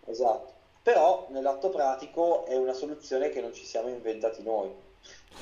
[0.05, 0.53] Esatto.
[0.83, 4.69] Però nell'atto pratico è una soluzione che non ci siamo inventati noi.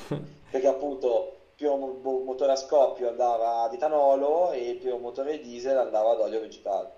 [0.49, 6.19] Perché appunto mo- motore a scoppio andava ad etanolo e primo motore diesel andava ad
[6.21, 6.91] olio vegetale.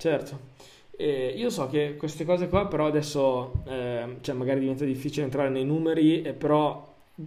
[0.00, 0.48] Certo.
[0.96, 5.48] E io so che queste cose qua, però adesso, eh, cioè magari diventa difficile entrare
[5.48, 6.86] nei numeri, eh, però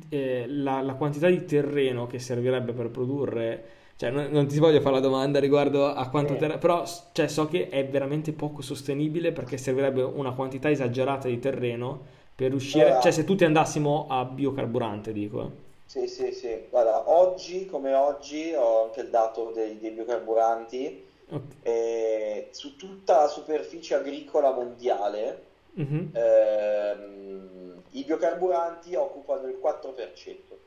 [0.10, 3.64] eh, la, la quantità di terreno che servirebbe per produrre,
[3.96, 6.40] cioè non, non ti voglio fare la domanda riguardo a quanto Sì.
[6.40, 11.40] terreno, però cioè, so che è veramente poco sostenibile perché servirebbe una quantità esagerata di
[11.40, 12.02] terreno
[12.36, 15.42] per riuscire, Allora- cioè se tutti andassimo a biocarburante, dico.
[15.42, 15.62] eh.
[15.86, 16.66] Sì, sì, sì.
[16.70, 21.12] Guarda, oggi come oggi ho anche il dato dei, dei biocarburanti.
[21.30, 21.42] Ok.
[21.64, 26.10] eh, su tutta la superficie agricola mondiale, Mhm.
[26.14, 30.58] ehm, i biocarburanti occupano il 4%.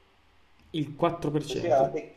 [0.71, 1.53] Il 4%.
[1.53, 2.15] Considerate,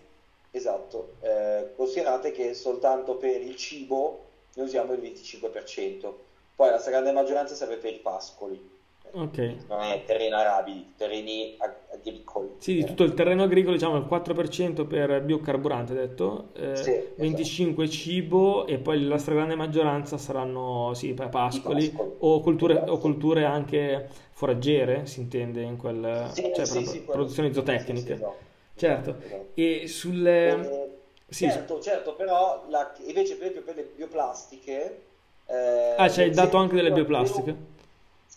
[0.52, 4.26] esatto, eh, considerate che soltanto per il cibo
[4.56, 6.26] ne usiamo il 25%.
[6.56, 8.78] Poi la stragrande maggioranza serve per i pascoli,
[9.12, 9.56] Ok.
[9.68, 12.50] non è terreni arabili, terreni ag- agricoli.
[12.60, 17.14] Sì, di tutto il terreno agricolo, diciamo il 4% per biocarburante, detto, eh, Sì, esatto.
[17.16, 22.16] 25 cibo e poi la stragrande maggioranza saranno, sì, pa- pascoli pascoli.
[22.20, 22.92] o colture, Esatto.
[22.92, 28.14] o colture anche foraggere, si intende in quel, Sì, cioè sì, sì, produzioni zootecniche.
[28.14, 28.38] esatto.
[28.76, 29.18] Certo.
[29.54, 30.50] E sulle...
[30.50, 30.98] Eh,
[31.28, 35.02] sì, certo, certo, però la- invece per per le bioplastiche...
[35.48, 37.56] eh, Ah, c'è il dato anche delle 0,0 bioplastiche?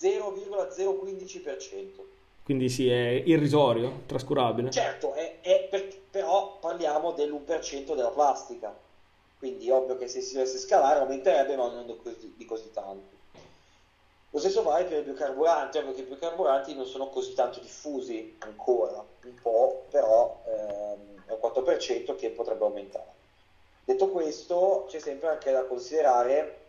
[0.03, 2.05] 0,015%.
[2.43, 4.71] Quindi sì, è irrisorio, trascurabile.
[4.71, 8.77] Certo, è, è per- però parliamo dell'1% della plastica,
[9.39, 13.21] quindi ovvio che se si dovesse scalare aumenterebbe, ma non di così, di così tanto.
[14.31, 18.35] Lo stesso vale per i biocarburanti, ovvio che i biocarburanti non sono così tanto diffusi
[18.41, 23.21] ancora, un po', però ehm, è un 4% che potrebbe aumentare.
[23.85, 26.62] Detto questo, c'è sempre anche da considerare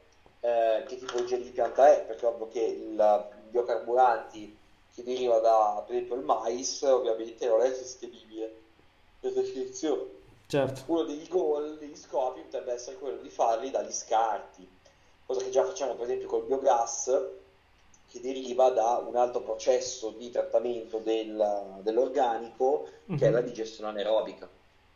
[0.44, 4.54] eh, che tipologia di pianta è, perché ovvio che il biocarburanti
[4.94, 8.54] che deriva da, per esempio, il mais, ovviamente non è sostenibile
[9.20, 10.22] per definizione.
[10.48, 10.84] Certo.
[10.88, 14.68] Uno degli goal, degli scopi potrebbe essere quello di farli dagli scarti,
[15.26, 17.10] cosa che già facciamo per esempio col biogas,
[18.12, 22.86] che deriva da un altro processo di trattamento del- dell'organico,
[23.18, 23.46] che è la Mhm.
[23.46, 24.48] digestione anaerobica,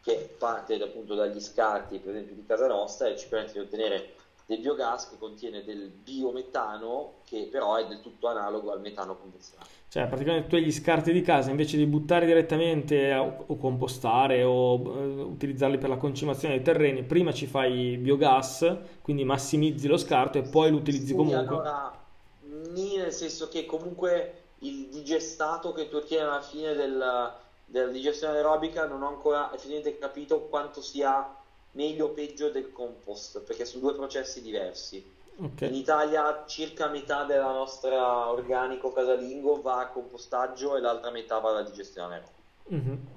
[0.03, 4.13] che parte appunto dagli scarti, per esempio, di casa nostra e ci permette di ottenere
[4.47, 9.69] del biogas che contiene del biometano, che però è del tutto analogo al metano convenzionale.
[9.89, 14.43] Cioè, praticamente tu hai gli scarti di casa, invece di buttare direttamente o, o compostare
[14.43, 19.97] o eh, utilizzarli per la concimazione dei terreni, prima ci fai biogas, quindi massimizzi lo
[19.97, 21.55] scarto e poi lo utilizzi Sì, comunque.
[21.55, 22.05] allora,
[22.39, 27.33] nel senso che comunque il digestato che tu ottieni alla fine del-
[27.65, 31.36] della digestione aerobica non ho ancora effettivamente capito quanto sia
[31.77, 35.13] meglio o peggio del compost, perché sono due processi diversi.
[35.39, 35.61] Ok.
[35.61, 41.51] In Italia circa metà della nostra organico casalingo va a compostaggio e l'altra metà va
[41.51, 42.23] alla digestione.
[42.69, 43.07] Mhm.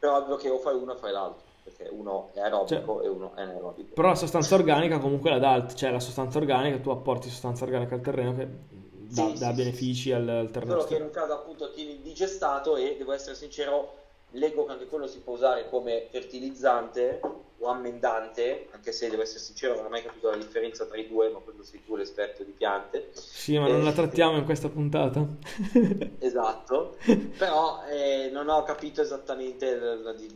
[0.00, 3.04] Però è ovvio che o fai uno o fai l'altro, perché uno è aerobico Cioè-
[3.04, 3.94] e uno è anaerobico.
[3.94, 7.94] Però la sostanza organica comunque la dà, cioè la sostanza organica, tu apporti sostanza organica
[7.94, 10.12] al terreno che dà, Sì, dà sì, benefici sì.
[10.12, 13.36] al, al terreno Solo che in un caso appunto ottieni il digestato e devo essere
[13.36, 13.94] sincero,
[14.30, 17.20] leggo che anche quello si può usare come fertilizzante
[17.62, 21.06] o ammendante, anche se devo essere sincero non ho mai capito la differenza tra i
[21.08, 23.10] due, ma quello sei tu l'esperto di piante.
[23.12, 25.26] Sì, ma non la Eh, trattiamo in questa puntata.
[26.22, 26.96] Esatto,
[27.36, 29.78] però eh, non ho capito esattamente,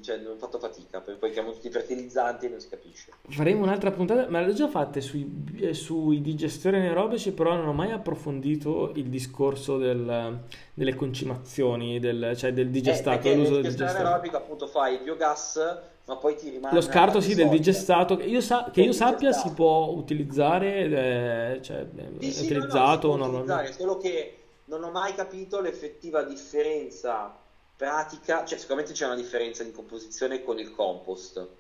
[0.01, 3.13] cioè non ho fatto fatica, poi chiamo tutti fertilizzanti e non si capisce.
[3.29, 7.69] Faremo un'altra puntata, ma le ho già fatte sui, eh, sui digestori anaerobici, però non
[7.69, 10.41] ho mai approfondito il discorso del-
[10.73, 13.97] delle concimazioni, del, cioè del Eh, digestato, perché l'uso del digestato.
[13.97, 15.61] aerobica appunto fai il biogas,
[16.07, 19.33] ma poi ti rimane Lo scarto sì del digestato, che io, sa- che io sappia
[19.33, 21.87] si può utilizzare, è, cioè,
[22.21, 23.53] Sì, sì, no, no, utilizzato può normalmente.
[23.53, 27.35] utilizzare, solo che non ho mai capito l'effettiva differenza
[27.77, 31.51] pratica, cioè sicuramente c'è una differenza di composizione con il compost, okay?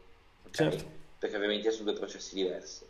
[0.50, 0.84] certo.
[1.18, 2.84] perché ovviamente sono due processi diversi.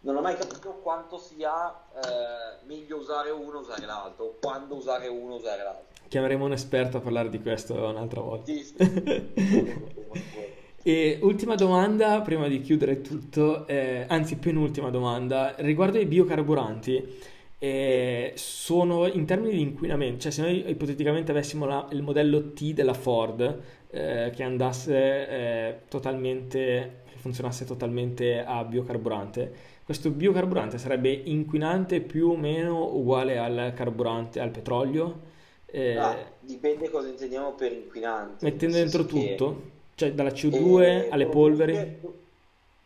[0.00, 4.74] Non ho mai capito quanto sia eh, meglio usare uno o usare l'altro, o quando
[4.74, 5.92] usare uno o usare l'altro.
[6.08, 8.52] Chiameremo un esperto a parlare di questo un'altra volta.
[8.52, 10.52] Sì, sì.
[10.86, 18.32] E ultima domanda, prima di chiudere tutto, eh, anzi penultima domanda, riguardo ai biocarburanti eh,
[18.34, 22.92] sono in termini di inquinamento, cioè se noi ipoteticamente avessimo la, il modello T della
[22.92, 29.52] Ford eh, che andasse eh, totalmente, che funzionasse totalmente a biocarburante,
[29.86, 35.32] questo biocarburante sarebbe inquinante più o meno uguale al carburante, al petrolio?
[35.64, 38.44] Eh, ah, dipende cosa intendiamo per inquinante.
[38.44, 42.00] Mettendo dentro tutto, cioè dalla CO2 eh, alle polveri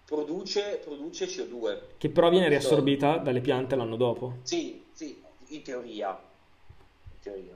[0.04, 1.78] produce, produce CO2.
[1.98, 4.38] Che però viene riassorbita dalle piante l'anno dopo.
[4.42, 6.18] Sì, sì, in teoria.
[7.10, 7.54] In teoria,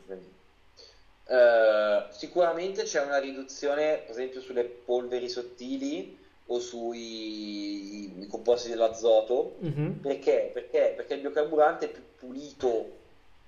[1.24, 9.56] uh, sicuramente c'è una riduzione, per esempio, sulle polveri sottili o sui composti dell'azoto.
[9.64, 9.90] Mm-hmm.
[10.00, 10.50] Perché?
[10.52, 10.92] Perché?
[10.94, 13.00] Perché il biocarburante è più pulito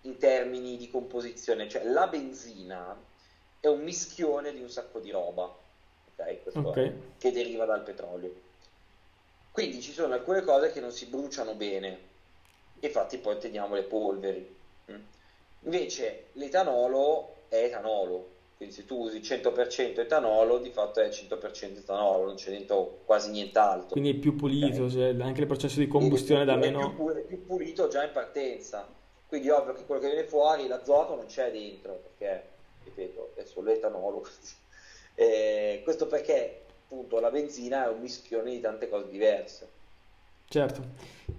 [0.02, 2.96] in termini di composizione, cioè la benzina
[3.60, 5.54] è un mischione di un sacco di roba,
[6.16, 6.40] okay?
[6.52, 6.86] Okay.
[6.86, 8.32] È, che deriva dal petrolio.
[9.50, 11.98] Quindi ci sono alcune cose che non si bruciano bene,
[12.80, 14.56] infatti poi teniamo le polveri.
[14.90, 15.00] Mm.
[15.60, 22.26] Invece l'etanolo è etanolo, quindi se tu usi 100% etanolo, di fatto è 100% etanolo,
[22.26, 23.90] non c'è dentro quasi nient'altro.
[23.90, 24.90] Quindi è più pulito, okay.
[24.90, 26.90] cioè anche il processo di combustione da meno...
[26.90, 28.86] È più, è più pulito già in partenza,
[29.28, 32.44] quindi ovvio che quello che viene fuori, l'azoto non c'è dentro, perché,
[32.84, 34.26] ripeto, è solo etanolo.
[35.14, 39.68] Eh, questo perché appunto la benzina è un mischione di tante cose diverse.
[40.48, 40.82] Certo.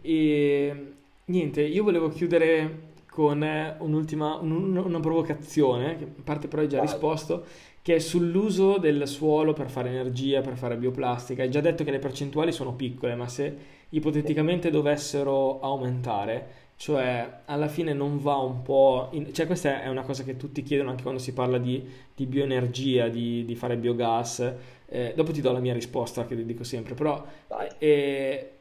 [0.01, 0.93] E
[1.25, 3.41] niente, io volevo chiudere con
[3.77, 6.87] un'ultima un, una provocazione, che in parte però hai già Vai.
[6.87, 7.45] risposto,
[7.81, 11.43] che è sull'uso del suolo per fare energia, per fare bioplastica.
[11.43, 13.55] Hai già detto che le percentuali sono piccole, ma se
[13.89, 19.09] ipoteticamente dovessero aumentare, cioè alla fine non va un po'...
[19.11, 19.33] In...
[19.33, 23.07] cioè questa è una cosa che tutti chiedono anche quando si parla di, di bioenergia,
[23.07, 24.53] di, di, fare biogas.
[24.87, 27.25] Eh, dopo ti do la mia risposta che dico sempre, però
[27.79, 28.51] eh,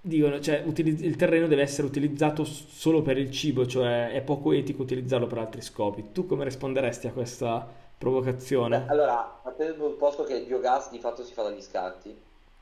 [0.00, 4.52] dicono, cioè, utilizz- il terreno deve essere utilizzato solo per il cibo, cioè è poco
[4.52, 6.12] etico utilizzarlo per altri scopi.
[6.12, 8.84] Tu come risponderesti a questa provocazione?
[8.88, 12.16] Allora, partendo dal posto che il biogas di fatto si fa dagli scarti.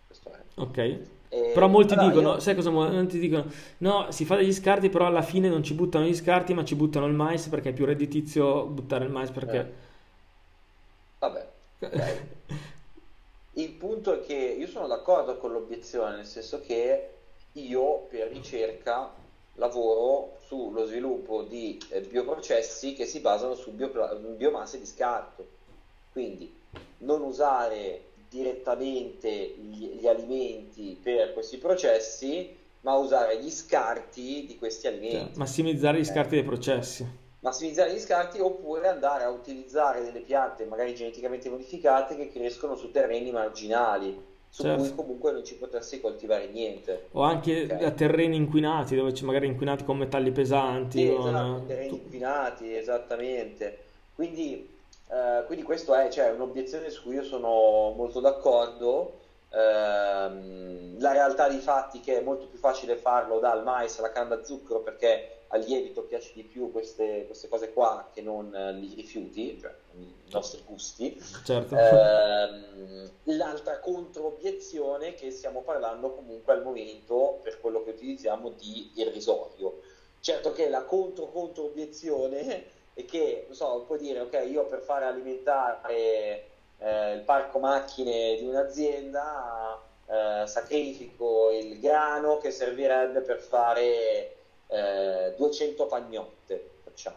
[0.06, 0.60] Questo è.
[0.60, 1.15] Ok.
[1.36, 1.50] E...
[1.52, 2.40] Però molti allora, dicono, io...
[2.40, 3.46] sai cosa molti dicono?
[3.78, 6.74] No, si fa degli scarti, però alla fine non ci buttano gli scarti, ma ci
[6.74, 9.58] buttano il mais perché è più redditizio buttare il mais perché...
[9.58, 9.84] Eh.
[11.18, 11.48] Vabbè.
[11.78, 12.28] Okay.
[13.54, 17.10] il punto è che io sono d'accordo con l'obiezione, nel senso che
[17.52, 19.12] io per ricerca
[19.54, 23.90] lavoro sullo sviluppo di eh, bioprocessi che si basano su bio,
[24.36, 25.46] biomasse di scarto.
[26.12, 26.54] Quindi
[26.98, 28.04] non usare
[28.36, 29.28] direttamente
[29.58, 35.16] gli, gli, alimenti per questi processi, ma usare gli scarti di questi alimenti.
[35.16, 37.06] Cioè, massimizzare gli scarti dei processi.
[37.40, 42.90] Massimizzare gli scarti oppure andare a utilizzare delle piante magari geneticamente modificate che crescono su
[42.90, 44.82] terreni marginali su certo.
[44.82, 47.08] cui comunque non ci potessi coltivare niente.
[47.12, 47.84] O anche okay.
[47.84, 50.98] a terreni inquinati, dove c'è magari inquinati con metalli pesanti.
[50.98, 51.62] Sì, esatto, una...
[51.66, 53.78] terreni inquinati, esattamente.
[54.14, 54.75] Quindi
[55.08, 59.20] eh, quindi questo è cioè, un'obiezione su cui io sono molto d'accordo.
[59.50, 64.10] Eh, la realtà dei fatti è che è molto più facile farlo dal mais alla
[64.10, 68.52] canna da zucchero perché al lievito piace di più queste, queste cose qua che non
[68.82, 71.16] i rifiuti, cioè i nostri gusti.
[71.44, 71.76] Certo.
[71.76, 78.90] Eh, l'altra controobiezione è che stiamo parlando comunque al momento, per quello che utilizziamo, di
[78.96, 79.80] irrisorio.
[80.18, 86.46] Certo che la contro-controobiezione e che, non so, puoi dire, ok, io per fare alimentare
[86.78, 94.36] eh, il parco macchine di un'azienda eh, sacrifico il grano che servirebbe per fare
[94.68, 97.16] eh, 200 pagnotte, facciamo.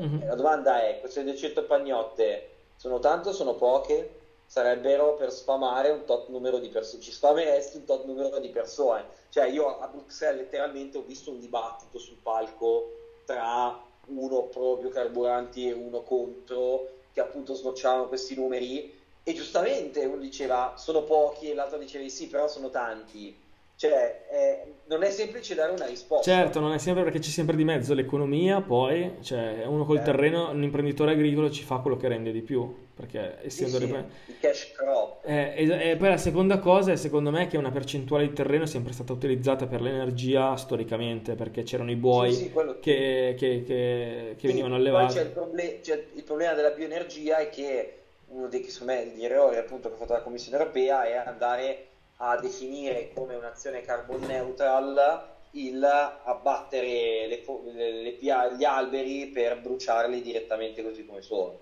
[0.00, 0.26] Mm-hmm.
[0.26, 4.14] La domanda è, queste 200 pagnotte sono tante o sono poche?
[4.46, 9.04] Sarebbero per sfamare un tot numero di persone, ci sfameresti un tot numero di persone.
[9.28, 12.92] Cioè io a Bruxelles letteralmente ho visto un dibattito sul palco
[13.26, 13.78] tra
[14.08, 18.96] uno pro biocarburanti e uno contro, che appunto snocciavano questi numeri.
[19.22, 23.36] E giustamente uno diceva sono pochi e l'altro diceva sì, però sono tanti.
[23.78, 26.28] Cioè, eh, non è semplice dare una risposta.
[26.28, 30.10] Certo, non è sempre perché c'è sempre di mezzo l'economia, poi cioè, uno col certo.
[30.10, 33.78] terreno, un imprenditore agricolo ci fa quello che rende di più, perché essendo...
[33.78, 33.94] Sì, sì,
[34.32, 35.20] il cash crop.
[35.24, 38.64] Eh, e, e, poi la seconda cosa è secondo me che una percentuale di terreno
[38.64, 44.34] è sempre stata utilizzata per l'energia storicamente, perché c'erano i buoi sì, che, che, che,
[44.36, 45.14] che venivano allevati.
[45.14, 47.92] Poi c'è il, proble- c'è il problema della bioenergia è che
[48.30, 51.86] uno dei, degli errori appunto che ha fatto la Commissione europea è andare
[52.16, 57.42] a definire come un'azione carbon neutral il abbattere le,
[57.72, 61.58] le, le, gli alberi per bruciarli direttamente così come sono,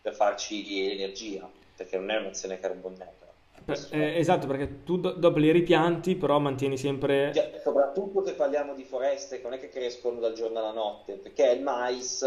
[0.00, 3.28] per farci energia, perché non è un'azione carbon neutral.
[3.90, 7.32] Eh, esatto, perché tu do- dopo li ripianti, però mantieni sempre.
[7.32, 11.50] Cioè, soprattutto se parliamo di foreste, non è che crescono dal giorno alla notte, perché
[11.50, 12.26] è il mais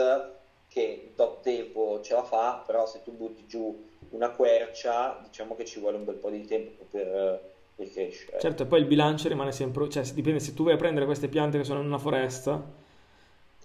[0.68, 5.66] che dopo tempo ce la fa, però se tu butti giù una quercia, diciamo che
[5.66, 8.28] ci vuole un bel po' di tempo per e cresce.
[8.40, 11.28] Certo, e poi il bilancio rimane sempre, cioè dipende se tu vai a prendere queste
[11.28, 12.62] piante che sono in una foresta,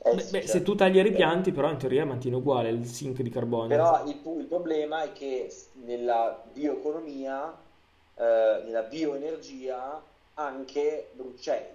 [0.02, 0.46] eh, beh, sì, beh, certo.
[0.46, 3.68] se tu tagli i pianti però in teoria mantiene uguale il sink di carbonio.
[3.68, 5.52] Però il, il problema è che
[5.84, 7.56] nella bioeconomia,
[8.14, 10.02] eh, nella bioenergia,
[10.34, 11.74] anche, cioè,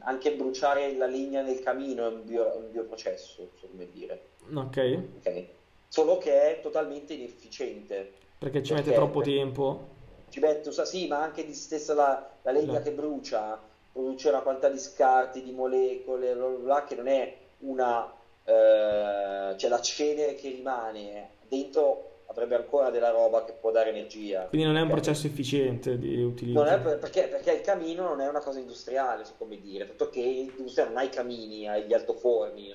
[0.00, 4.22] anche bruciare la legna nel camino è un, bio, un bioprocesso, so come dire.
[4.52, 4.98] Ok.
[5.18, 5.48] okay.
[5.88, 8.12] Solo che è totalmente inefficiente.
[8.38, 9.96] Perché ci perché, mette troppo tempo
[10.30, 12.82] ci metto, sì, ma anche di stessa la, la legna no.
[12.82, 13.60] che brucia,
[13.92, 18.12] produce una quantità di scarti, di molecole, bla bla bla, che non è una,
[18.44, 24.42] eh, cioè la cenere che rimane, dentro avrebbe ancora della roba che può dare energia.
[24.44, 26.62] Quindi non è un processo efficiente di utilizzo.
[26.62, 30.86] Perché, perché, il camino non è una cosa industriale, so come dire, tanto che l'industria
[30.86, 32.72] non ha i camini, ha gli altoforni.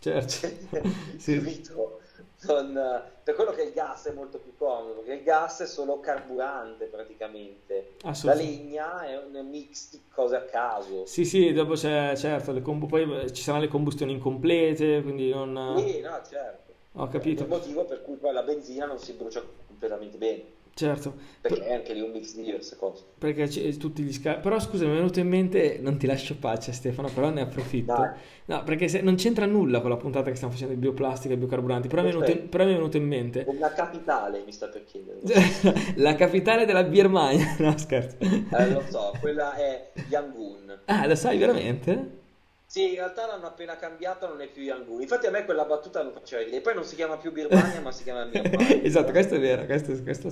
[0.00, 0.48] Certo.
[1.18, 1.62] sì.
[2.42, 6.00] Non, per quello che il gas è molto più comodo, perché il gas è solo
[6.00, 7.96] carburante praticamente.
[8.22, 11.06] La legna è un mix di cose a caso.
[11.06, 15.74] Sì, sì, dopo c'è, certo, comb- poi ci saranno le combustioni incomplete, quindi non...
[15.76, 16.72] Sì, no, certo.
[16.98, 17.42] Ho capito.
[17.42, 20.54] È il motivo per cui poi la benzina non si brucia completamente bene.
[20.76, 21.14] Certo.
[21.40, 23.02] Perché è anche lì un mix di diverse cose.
[23.16, 23.48] Perché
[23.78, 24.42] tutti gli scavi.
[24.42, 27.94] Però scusa, mi è venuto in mente, non ti lascio pace Stefano, però ne approfitto.
[27.94, 28.10] Dai.
[28.44, 31.38] No, perché se, non c'entra nulla con la puntata che stiamo facendo di bioplastica e
[31.38, 33.46] biocarburanti, però, mi è, venuto, però mi è venuto in mente...
[33.58, 35.20] La capitale mi sta per chiedere.
[35.96, 38.18] la capitale della Birmania, no scherzo.
[38.20, 40.80] Eh, lo so, quella è Yangon.
[40.84, 42.24] Ah, lo sai veramente?
[42.76, 45.00] Sì, in realtà l'hanno appena cambiata, non è più Yangon.
[45.00, 46.60] Infatti a me quella battuta non faceva ridere.
[46.60, 48.82] Poi non si chiama più Birmania, ma si chiama Birmania.
[48.84, 50.30] esatto, questo è vero, questo, questo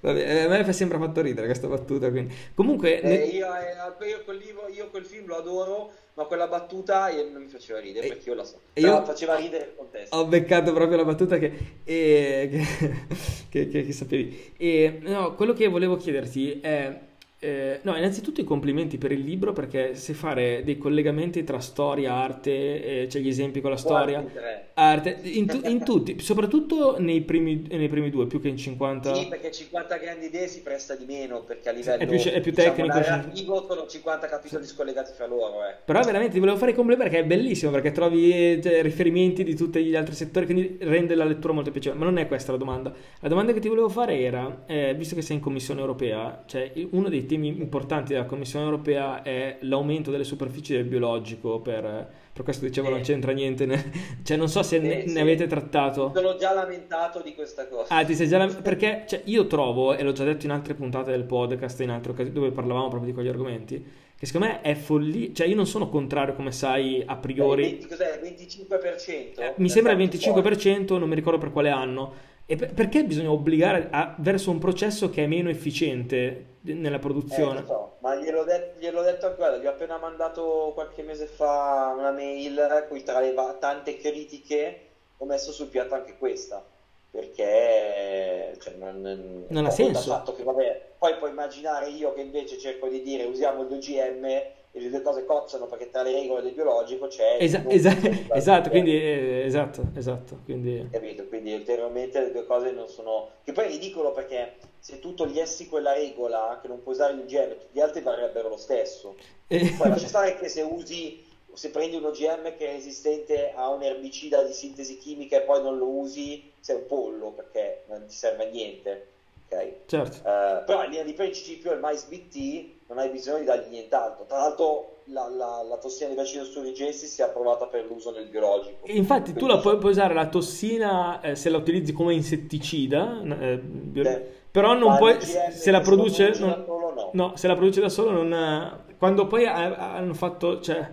[0.00, 2.08] Vabbè, eh, a me fa sempre fatto ridere questa battuta.
[2.08, 2.34] Quindi.
[2.54, 3.02] Comunque...
[3.02, 7.42] Eh, io, eh, io, quel libro, io quel film lo adoro, ma quella battuta non
[7.42, 8.60] mi faceva ridere, perché io la so.
[8.72, 10.16] Però io faceva ridere il contesto.
[10.16, 11.52] Ho beccato proprio la battuta che,
[11.84, 12.48] eh,
[13.50, 14.54] che, che, che sapevi.
[14.56, 16.98] E, no, quello che volevo chiederti è
[17.44, 22.14] eh, no, innanzitutto i complimenti per il libro perché sai fare dei collegamenti tra storia,
[22.14, 24.24] arte, eh, c'è gli esempi con la storia,
[24.72, 29.14] arte, in, tu, in, tutti, soprattutto nei primi, nei primi, due, più che in 50.
[29.14, 32.40] Sì, perché 50 grandi idee si presta di meno perché a livello è più, è
[32.40, 32.94] più diciamo, tecnico.
[32.94, 35.66] Narrativo sono 50 capitoli scollegati fra loro.
[35.66, 35.74] Eh.
[35.84, 39.84] Però veramente ti volevo fare i complimenti perché è bellissimo, perché trovi riferimenti di tutti
[39.84, 42.02] gli altri settori, quindi rende la lettura molto piacevole.
[42.02, 42.90] Ma non è questa la domanda.
[43.20, 46.72] La domanda che ti volevo fare era, eh, visto che sei in Commissione europea, cioè
[46.92, 52.44] uno dei temi importanti della Commissione europea è l'aumento delle superfici del biologico per, per
[52.44, 53.92] questo dicevo non c'entra niente ne...
[54.24, 56.08] cioè non so se ne, ne, avete trattato.
[56.08, 57.94] Mi sono già lamentato di questa cosa.
[57.94, 58.62] Ah ti sei già lam...
[58.62, 62.12] perché cioè, io trovo e l'ho già detto in altre puntate del podcast in altre
[62.12, 65.66] occasioni dove parlavamo proprio di quegli argomenti che secondo me è follia cioè io non
[65.66, 67.62] sono contrario come sai a priori.
[67.62, 68.20] 20, cos'è?
[68.22, 69.40] 25%?
[69.40, 72.32] Eh, mi sembra il 25% non mi ricordo per quale anno.
[72.46, 77.60] E per, perché bisogna obbligare a, verso un processo che è meno efficiente nella produzione?
[77.60, 81.94] Eh, so, ma gliel'ho, det- gliel'ho detto ancora, gli ho appena mandato qualche mese fa
[81.96, 84.80] una mail cui tra le va- tante critiche
[85.18, 86.64] ho messo sul piatto anche questa
[87.10, 90.10] perché cioè, non, non ha senso.
[90.10, 94.42] Fatto che, vabbè, poi puoi immaginare io che invece cerco di dire usiamo il 2GM
[94.76, 97.96] e le due cose cozzano perché tra le regole del biologico c'è Esa- esa-
[98.34, 100.88] esatto, quindi eh, esatto, esatto, quindi...
[100.90, 101.26] Capito?
[101.28, 105.68] quindi ulteriormente le due cose non sono che poi è ridicolo perché se tu togliessi
[105.68, 109.14] quella regola che non puoi usare il GM tutti gli altri varrebbero lo stesso
[109.46, 109.74] eh.
[109.78, 113.80] poi lascia stare che se usi se prendi un OGM che è resistente a un
[113.84, 118.14] erbicida di sintesi chimica e poi non lo usi sei un pollo perché non ti
[118.14, 119.06] serve a niente
[119.48, 119.72] ok?
[119.86, 120.16] Certo.
[120.18, 124.24] Uh, però in linea di principio il mais BT non hai bisogno di dargli nient'altro.
[124.26, 128.86] Tra l'altro la, la, la tossina di bacillo si è approvata per l'uso nel biologico.
[128.86, 133.58] Infatti tu la puoi, puoi, usare la tossina eh, se la utilizzi come insetticida, eh,
[133.58, 137.10] bio- Però non puoi, l'OGM se la produce, non- da solo, no.
[137.12, 138.82] no, se la produce da solo non...
[138.96, 140.88] Quando poi ha- hanno fatto, cioè,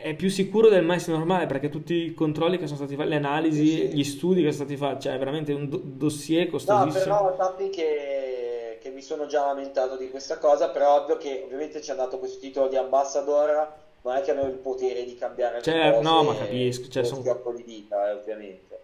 [0.00, 3.16] è più sicuro del mais normale perché tutti i controlli che sono stati fatti, le
[3.16, 6.50] analisi, Sì, gli studi che sono stati fatti, cioè, è veramente un do- dossier No,
[6.50, 7.14] costosissimo.
[7.14, 11.80] però sappi che, che mi sono già lamentato di questa cosa, però ovvio che ovviamente
[11.80, 15.62] ci hanno dato questo titolo di ambassador, non è che hanno il potere di cambiare
[15.62, 18.78] Certo, cose no, ma capisco, cioè, con son- schiocco di dita, eh, ovviamente.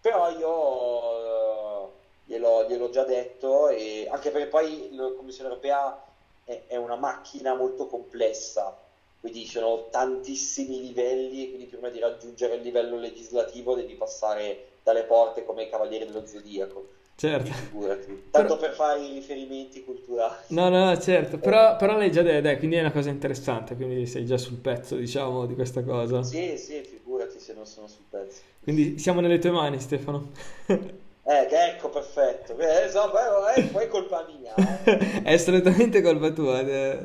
[0.00, 1.92] Però io eh,
[2.24, 6.04] gliel'ho, gliel'ho già detto, e anche perché poi la Commissione Europea
[6.44, 8.76] è, è una macchina molto complessa,
[9.20, 14.78] quindi ci sono tantissimi livelli, e quindi prima di raggiungere il livello legislativo devi passare
[14.82, 16.86] dalle porte come i Cavalieri dello Zodiaco.
[17.14, 17.52] Certo.
[17.52, 18.22] Figurati.
[18.32, 20.46] Tanto per fare i riferimenti culturali.
[20.48, 24.06] No, no, certo, però, però lei già deve, dai, quindi è una cosa interessante, quindi
[24.06, 26.22] sei già sul pezzo, diciamo, di questa cosa.
[26.22, 28.40] Sì, sì, figurati se non sono sul pezzo.
[28.62, 30.30] Quindi siamo nelle tue mani, Stefano.
[31.30, 32.58] Eh, ecco, perfetto.
[32.58, 34.52] Eh, so, beh, eh, poi è colpa mia.
[34.82, 35.22] eh.
[35.22, 36.58] È assolutamente colpa tua.
[36.58, 36.98] eh.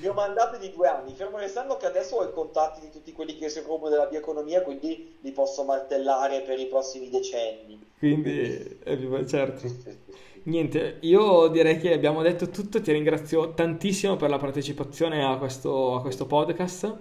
[0.00, 3.12] Li ho mandati di due anni, fermo restando che adesso ho i contatti di tutti
[3.12, 7.78] quelli che si occupano della bioeconomia, quindi li posso martellare per i prossimi decenni.
[7.98, 9.66] Quindi, è più- certo.
[10.44, 15.96] Niente, io direi che abbiamo detto tutto, ti ringrazio tantissimo per la partecipazione a questo,
[15.96, 16.96] a questo podcast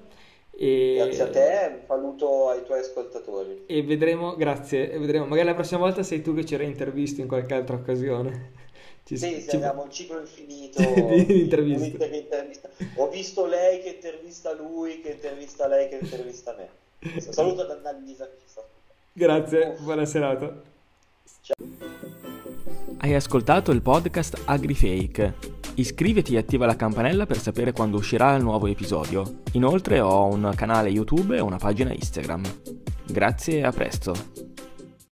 [0.58, 3.64] e, Grazie a te, un saluto ai tuoi ascoltatori.
[3.66, 7.28] e vedremo, grazie, e vedremo, magari la prossima volta sei tu che ci reintervisti in
[7.28, 8.64] qualche altra occasione.
[9.06, 12.06] Ci- Sì, se ci- abbiamo un ciclo infinito Di interviste.
[12.12, 12.70] intervista.
[12.96, 17.20] Ho visto lei che intervista lui, che intervista lei, che intervista me.
[17.22, 18.28] Saluto ad Annalisa.
[19.14, 20.60] Grazie, buona serata.
[22.98, 25.55] Hai ascoltato il podcast AgriFake.
[25.78, 29.42] Iscriviti e attiva la campanella per sapere quando uscirà il nuovo episodio.
[29.54, 32.44] Inoltre ho un canale YouTube e una pagina Instagram.
[33.06, 34.14] Grazie e a presto.